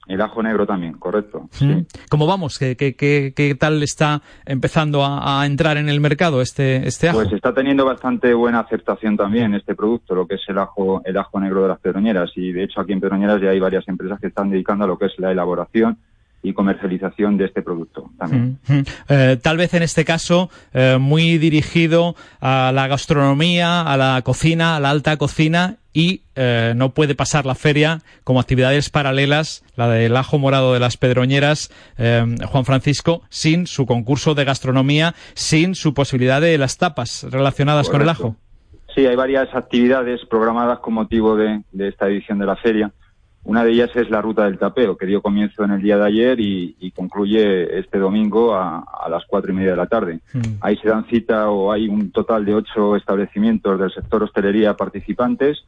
[0.06, 1.48] El ajo negro también, correcto.
[1.60, 1.82] Mm.
[2.10, 2.58] ¿Cómo vamos?
[2.58, 7.08] ¿Qué, qué, qué, qué tal está empezando a, a entrar en el mercado este, este
[7.08, 7.18] ajo?
[7.18, 11.16] Pues está teniendo bastante buena aceptación también este producto, lo que es el ajo, el
[11.16, 12.30] ajo negro de las pedroñeras.
[12.34, 14.98] Y de hecho aquí en Pedroñeras ya hay varias empresas que están dedicando a lo
[14.98, 15.98] que es la elaboración
[16.42, 18.58] y comercialización de este producto también.
[18.66, 18.84] Mm, mm.
[19.08, 24.76] Eh, tal vez en este caso eh, muy dirigido a la gastronomía, a la cocina,
[24.76, 29.88] a la alta cocina y eh, no puede pasar la feria como actividades paralelas, la
[29.88, 35.74] del ajo morado de las Pedroñeras, eh, Juan Francisco, sin su concurso de gastronomía, sin
[35.74, 38.36] su posibilidad de las tapas relacionadas con el ajo.
[38.94, 42.92] Sí, hay varias actividades programadas con motivo de, de esta edición de la feria.
[43.44, 46.06] Una de ellas es la ruta del tapeo, que dio comienzo en el día de
[46.06, 50.20] ayer y, y concluye este domingo a, a las cuatro y media de la tarde.
[50.60, 55.64] Ahí se dan cita o hay un total de ocho establecimientos del sector hostelería participantes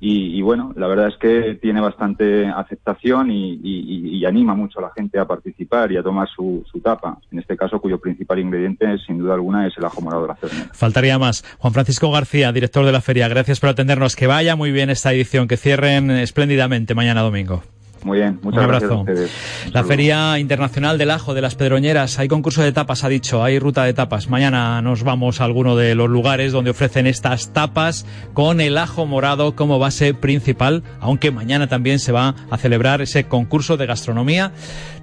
[0.00, 4.78] y, y bueno, la verdad es que tiene bastante aceptación y, y- y anima mucho
[4.78, 7.98] a la gente a participar y a tomar su, su tapa, en este caso cuyo
[7.98, 10.70] principal ingrediente sin duda alguna es el ajo morado de la cerveza.
[10.72, 11.44] Faltaría más.
[11.58, 14.14] Juan Francisco García, director de la feria, gracias por atendernos.
[14.16, 17.62] Que vaya muy bien esta edición, que cierren espléndidamente mañana domingo.
[18.04, 19.10] Muy bien, muchas Un gracias a abrazo.
[19.12, 19.30] ustedes.
[19.72, 19.84] La.
[19.84, 23.84] Feria Internacional del Ajo de las Pedroñeras, hay concurso de tapas, ha dicho, hay ruta
[23.84, 24.28] de tapas.
[24.28, 29.06] Mañana nos vamos a alguno de los lugares donde ofrecen estas tapas con el ajo
[29.06, 34.52] morado como base principal, aunque mañana también se va a celebrar ese concurso de gastronomía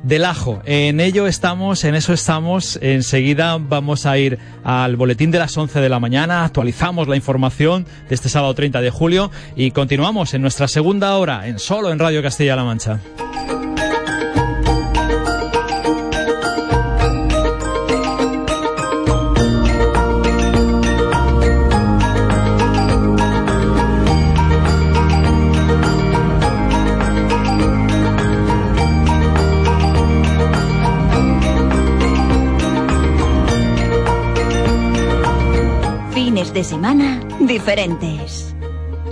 [0.03, 0.61] del ajo.
[0.65, 2.77] En ello estamos, en eso estamos.
[2.81, 7.85] Enseguida vamos a ir al boletín de las 11 de la mañana, actualizamos la información
[8.07, 11.97] de este sábado 30 de julio y continuamos en nuestra segunda hora en solo en
[11.99, 12.84] Radio Castilla-La Mancha.
[36.13, 38.55] Fines de semana diferentes.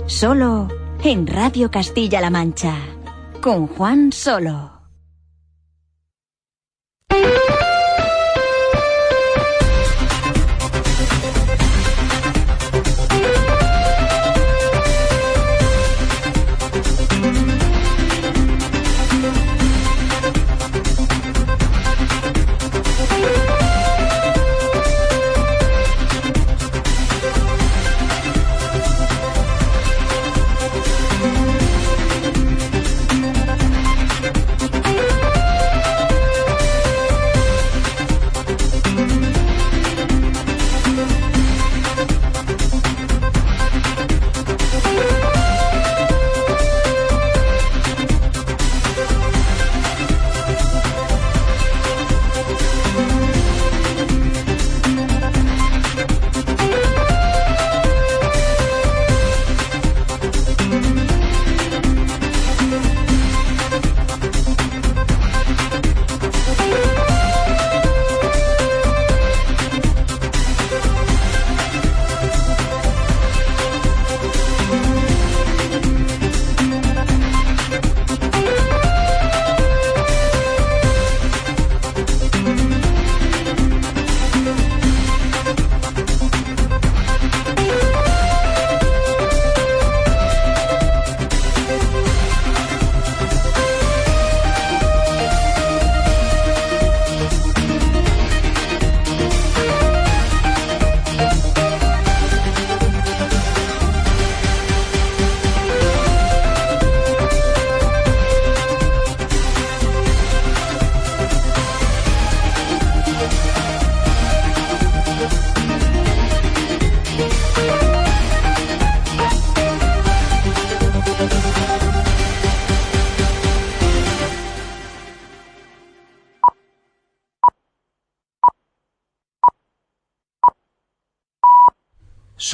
[0.06, 0.68] Solo
[1.02, 2.76] en Radio Castilla-La Mancha.
[3.44, 4.72] Con Juan Solo.